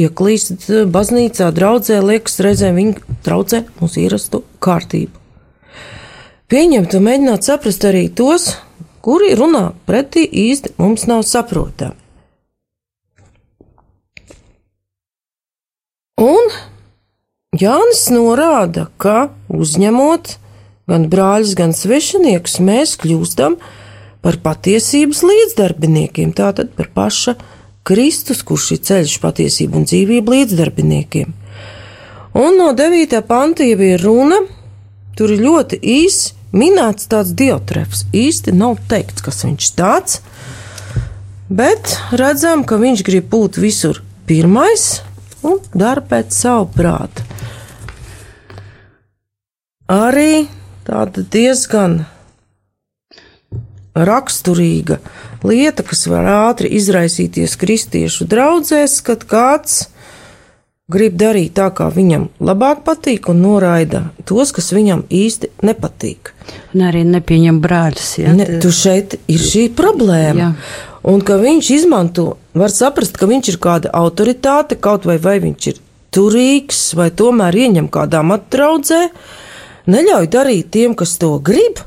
ieklīst 0.00 0.70
baznīcā, 0.88 1.50
draudzē, 1.52 1.98
liekas, 2.00 2.38
reizēm 2.40 2.78
viņi 2.80 3.16
traucē 3.26 3.66
mūsu 3.80 4.00
ierasto 4.06 4.40
kārtību. 4.64 5.12
Pieņemt 6.50 6.96
un 6.96 7.04
mēģināt 7.04 7.46
saprast 7.46 7.84
arī 7.86 8.06
tos, 8.16 8.54
kuri 9.04 9.34
runā 9.36 9.70
pretī 9.86 10.24
īsti 10.24 10.72
mums 10.80 11.04
nav 11.10 11.26
saprotami. 11.28 11.98
Un 16.20 16.50
Jānis 17.56 18.06
norāda, 18.12 18.88
ka 19.00 19.30
uzņemot 19.52 20.34
gan 20.90 21.06
brāļus, 21.12 21.54
gan 21.56 21.76
svešiniekus, 21.76 22.58
mēs 22.64 22.96
kļūstam 23.00 23.60
par 23.60 23.79
patiesības 24.44 25.22
līdzdarbiniekiem, 25.24 26.32
tātad 26.36 26.72
par 26.76 26.90
paša 26.94 27.36
Kristus, 27.86 28.42
kurš 28.44 28.72
ir 28.76 28.82
ceļš 28.88 29.16
patiesību 29.22 29.80
un 29.80 29.86
dzīvību 29.88 30.34
līdzdarbiniekiem. 30.34 31.32
Un 32.40 32.58
no 32.60 32.70
9. 32.76 33.16
panta 33.26 33.66
jau 33.66 33.80
ir 33.82 34.04
runa, 34.04 34.42
tur 35.18 35.32
ir 35.34 35.42
ļoti 35.42 35.80
īsi 35.80 36.36
minēts 36.52 37.08
tāds 37.10 37.32
diotrefs. 37.36 38.04
Īsti 38.14 38.54
nav 38.54 38.78
teikts, 38.90 39.24
kas 39.24 39.42
viņš 39.46 39.70
tāds, 39.78 40.20
bet 41.48 41.96
redzam, 42.12 42.62
ka 42.62 42.78
viņš 42.78 43.04
grib 43.06 43.26
būt 43.32 43.58
visur 43.62 44.02
pirmais 44.28 45.00
un 45.42 45.58
dara 45.74 46.04
pēc 46.04 46.34
savu 46.36 46.68
prātu. 46.76 47.26
Arī 49.90 50.46
tāda 50.86 51.24
diezgan 51.26 52.04
raksturīga 53.94 55.00
lieta, 55.46 55.84
kas 55.86 56.06
var 56.10 56.28
ātri 56.48 56.70
izraisīties 56.78 57.56
kristiešu 57.60 58.28
draudzēs, 58.30 59.00
kad 59.06 59.24
kāds 59.28 59.88
grib 60.90 61.16
darīt 61.18 61.54
tā, 61.58 61.68
kā 61.74 61.88
viņam 61.94 62.28
labāk 62.42 62.82
patīk, 62.86 63.30
un 63.30 63.42
noraida 63.44 64.08
tos, 64.26 64.52
kas 64.54 64.72
viņam 64.74 65.04
īsti 65.06 65.52
nepatīk. 65.66 66.32
Un 66.74 66.86
arī 66.88 67.04
nepieņem 67.06 67.60
brāļus. 67.62 68.08
Ja? 68.22 68.32
Ne, 68.36 68.46
tu 68.62 68.72
šeit 68.74 69.18
ir 69.30 69.42
šī 69.42 69.68
problēma. 69.76 70.48
Jā. 70.50 70.54
Un 71.10 71.22
ka 71.24 71.38
viņš 71.40 71.68
izmanto, 71.78 72.34
var 72.52 72.74
saprast, 72.74 73.16
ka 73.16 73.28
viņš 73.30 73.52
ir 73.54 73.60
kāda 73.62 73.92
autoritāte, 73.96 74.76
kaut 74.76 75.06
vai, 75.08 75.16
vai 75.22 75.38
viņš 75.40 75.70
ir 75.70 75.78
turīgs, 76.12 76.90
vai 76.98 77.08
tomēr 77.14 77.56
ieņem 77.56 77.86
kādā 77.92 78.20
matdraudzē, 78.26 79.06
neļauj 79.90 80.28
darīt 80.34 80.74
tiem, 80.74 80.96
kas 80.98 81.14
to 81.22 81.32
grib, 81.38 81.80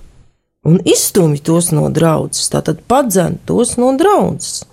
un 0.63 0.79
izstumj 0.87 1.41
tos 1.43 1.71
no 1.75 1.89
draudzes, 1.93 2.49
tātad 2.53 2.83
padzen 2.87 3.39
tos 3.47 3.75
no 3.79 3.91
draudzes. 3.99 4.63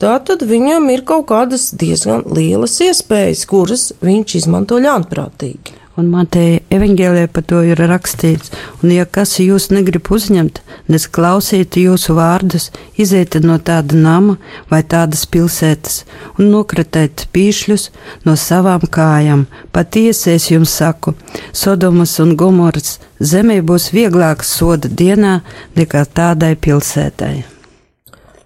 Tātad 0.00 0.40
viņam 0.48 0.86
ir 0.94 1.02
kaut 1.04 1.26
kādas 1.28 1.70
diezgan 1.76 2.22
lielas 2.32 2.78
iespējas, 2.80 3.44
kuras 3.48 3.90
viņš 4.00 4.38
izmanto 4.38 4.78
ļaunprātīgi. 4.80 5.76
Un 5.98 6.06
Mateja 6.06 6.60
evaņģēlē 6.70 7.24
par 7.34 7.42
to 7.50 7.60
ir 7.66 7.80
rakstīts, 7.90 8.52
un 8.80 8.92
ja 8.94 9.02
kas 9.04 9.32
jūs 9.42 9.68
negrib 9.74 10.06
uzņemt, 10.14 10.60
nes 10.86 11.06
klausīt 11.10 11.76
jūsu 11.80 12.14
vārdus, 12.14 12.68
iziet 12.94 13.34
no 13.42 13.56
tāda 13.58 13.98
nama 13.98 14.36
vai 14.70 14.80
tādas 14.86 15.24
pilsētas 15.26 16.04
un 16.38 16.52
nokratēt 16.54 17.26
pīšļus 17.34 17.88
no 18.24 18.36
savām 18.38 18.86
kājām. 18.86 19.48
Patiesi 19.74 20.36
es 20.36 20.46
jums 20.52 20.76
saku, 20.78 21.16
Sodomas 21.52 22.14
un 22.22 22.36
Gomoras 22.38 23.00
zemē 23.18 23.58
būs 23.66 23.90
vieglāk 23.96 24.46
soda 24.46 24.88
dienā 24.88 25.40
nekā 25.74 26.04
tādai 26.06 26.54
pilsētai. 26.54 27.34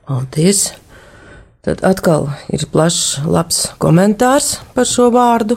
Paldies! 0.09 0.71
Tad 1.65 1.81
atkal 1.81 2.27
ir 2.53 2.67
plašs, 2.69 3.23
labs 3.25 3.63
komentārs 3.81 4.59
par 4.77 4.85
šo 4.89 5.07
vārdu. 5.15 5.57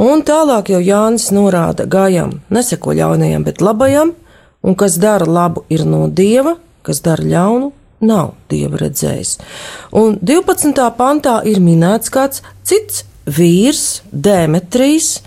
Un 0.00 0.22
tālāk 0.24 0.70
jau 0.72 0.80
Jānis 0.80 1.28
norāda, 1.36 1.84
gājam, 1.84 2.38
neseko 2.48 2.94
ļaunajam, 2.96 3.44
bet 3.44 3.60
labajam, 3.60 4.14
un 4.64 4.76
kas 4.78 4.96
dara 4.96 5.26
labu, 5.28 5.66
ir 5.68 5.84
no 5.84 6.06
dieva, 6.08 6.56
kas 6.82 7.02
dara 7.04 7.22
ļaunu, 7.22 7.72
nav 8.00 8.32
dieva 8.50 8.80
redzējis. 8.80 9.36
Un 9.92 10.16
12. 10.22 10.72
pantā 10.96 11.42
ir 11.44 11.60
minēts 11.60 12.10
kāds 12.12 12.40
cits 12.64 13.04
vīrs, 13.26 14.02
Demetrijs, 14.12 15.20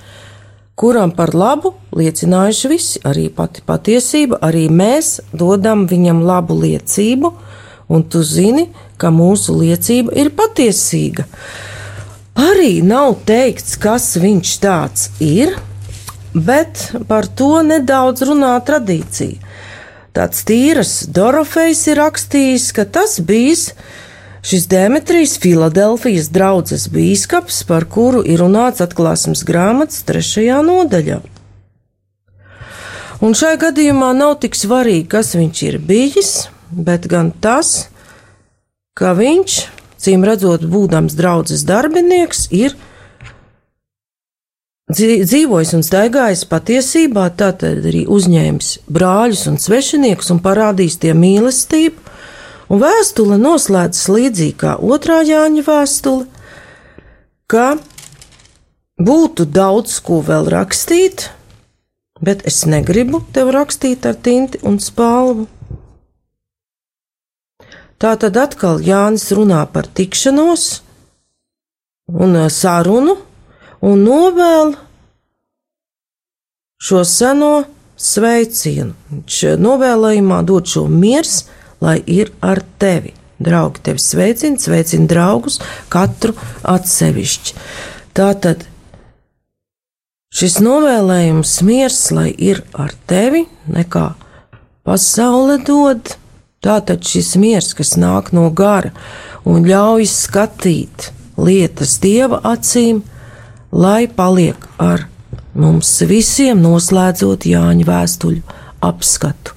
kuram 0.75 1.13
par 1.15 1.35
labu 1.37 1.75
liecinājuši 1.95 2.71
visi, 2.71 3.03
arī 3.07 3.29
pati 3.29 3.61
patiesība, 3.65 4.41
arī 4.41 4.65
mēs 4.67 5.19
dodam 5.31 5.85
viņam 5.87 6.25
labu 6.25 6.57
liecību, 6.59 7.31
un 7.87 8.03
tu 8.09 8.25
zini, 8.25 8.71
ka 8.97 9.13
mūsu 9.13 9.55
liecība 9.61 10.15
ir 10.17 10.33
patiesīga. 10.35 11.29
Arī 12.35 12.81
nav 12.83 13.21
teikts, 13.27 13.77
kas 13.79 14.09
viņš 14.19 14.55
tāds 14.59 15.07
ir, 15.23 15.53
bet 16.35 16.89
par 17.07 17.27
to 17.31 17.61
nedaudz 17.63 18.25
runā 18.27 18.57
tradīcija. 18.67 19.39
Tāds 20.15 20.43
tīras 20.47 20.91
Dorofejs 21.11 21.85
ir 21.91 21.99
rakstījis, 21.99 22.69
ka 22.75 22.85
tas 22.87 23.17
bijis 23.19 23.69
šis 24.45 24.67
Demetrijs 24.71 25.37
Filadelfijas 25.41 26.29
draudzes 26.31 26.85
bīskaps, 26.91 27.63
par 27.67 27.87
kuru 27.91 28.21
ir 28.23 28.43
runāts 28.43 28.83
atklāsmes 28.83 29.43
grāmatas 29.47 30.03
trešajā 30.07 30.59
nodaļā. 30.63 31.21
Un 33.23 33.33
šai 33.35 33.55
gadījumā 33.59 34.11
nav 34.15 34.37
tik 34.43 34.55
svarīgi, 34.59 35.07
kas 35.15 35.33
viņš 35.39 35.63
ir 35.65 35.79
bijis, 35.79 36.31
bet 36.71 37.07
gan 37.11 37.31
tas, 37.31 37.87
ka 38.95 39.15
viņš, 39.15 39.59
cīm 40.05 40.25
redzot, 40.27 40.65
būdams 40.69 41.17
draudzes 41.17 41.65
darbinieks, 41.67 42.47
ir 42.53 42.77
dzīvojis 44.93 45.73
un 45.73 45.83
staigājis 45.85 46.45
patiesībā, 46.45 47.25
tātad 47.33 47.85
arī 47.89 48.05
uzņēmis 48.05 48.67
brāļus 48.85 49.47
un 49.49 49.57
svešiniekus 49.57 50.29
un 50.35 50.41
parādījis 50.45 50.99
tie 51.01 51.15
mīlestību, 51.17 52.13
un 52.69 52.81
vēstule 52.83 53.39
noslēdzas 53.41 54.11
līdzīgi 54.13 54.57
kā 54.61 54.75
otrā 54.77 55.23
Jāņa 55.25 55.65
vēstule, 55.65 56.27
ka 57.49 57.75
būtu 59.01 59.45
daudz 59.49 59.97
ko 60.05 60.21
vēl 60.25 60.49
rakstīt, 60.53 61.29
bet 62.21 62.45
es 62.45 62.63
negribu 62.69 63.23
tev 63.33 63.51
rakstīt 63.57 64.05
ar 64.05 64.15
tinti 64.15 64.61
un 64.63 64.77
spalvu. 64.79 65.49
Tā 68.01 68.15
tad 68.19 68.35
atkal 68.37 68.81
Jānis 68.83 69.29
runā 69.35 69.61
par 69.71 69.87
tikšanos 69.87 70.65
un 72.11 72.35
sarunu, 72.51 73.15
un 73.85 74.03
novēl 74.03 74.75
šo 76.85 77.03
seno 77.07 77.51
sveicienu. 77.95 78.93
Viņš 79.11 79.41
novēlējumā 79.63 80.41
dod 80.47 80.67
šo 80.69 80.85
miers, 80.91 81.45
lai 81.81 82.01
ir 82.05 82.33
ar 82.43 82.61
tevi. 82.79 83.13
Draugi 83.39 83.81
tevi 83.83 83.99
sveicina, 83.99 84.59
sveicina 84.59 85.07
draugus, 85.11 85.59
katru 85.91 86.35
atsevišķi. 86.63 87.55
Tātad 88.15 88.63
šis 90.35 90.59
novēlējums 90.63 91.55
miers, 91.67 91.99
lai 92.15 92.29
ir 92.31 92.63
ar 92.71 92.95
tevi, 93.07 93.43
nekā 93.71 94.07
pasaule 94.87 95.59
dod. 95.67 96.15
Tātad 96.65 97.05
šis 97.05 97.35
miers, 97.37 97.73
kas 97.77 97.93
nāk 98.01 98.31
no 98.33 98.47
gara 98.49 98.89
un 99.45 99.67
ļauj 99.69 100.07
skatīt 100.09 101.11
lietas 101.37 101.99
dieva 102.01 102.39
acīm, 102.41 103.03
lai 103.71 104.07
paliek 104.07 104.57
ar 104.81 105.05
mums 105.53 105.91
visiem, 106.09 106.63
noslēdzot 106.63 107.45
Jāņa 107.45 107.85
vēstuļu 107.87 108.41
apskatu. 108.85 109.53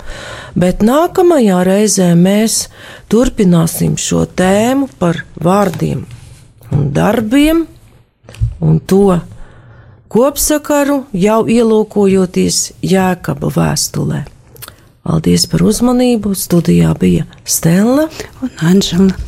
Bet 0.59 0.85
nākamajā 0.85 1.63
reizē 1.67 2.13
mēs 2.19 2.67
turpināsim 3.13 3.97
šo 4.01 4.25
tēmu 4.27 4.89
par 5.01 5.23
vārdiem 5.41 6.05
un 6.75 6.89
darbiem 6.95 7.65
un 8.61 8.81
to 8.81 9.21
kopsakaru 10.13 11.05
jau 11.13 11.45
ielūkojoties 11.49 12.65
Jēkaba 12.83 13.53
vēstulē. 13.55 14.25
Paldies 15.09 15.47
par 15.49 15.63
uzmanību! 15.65 16.35
Studijā 16.37 16.93
bija 17.01 17.25
Stela 17.49 18.11
un 18.45 18.51
Anžela. 18.61 19.28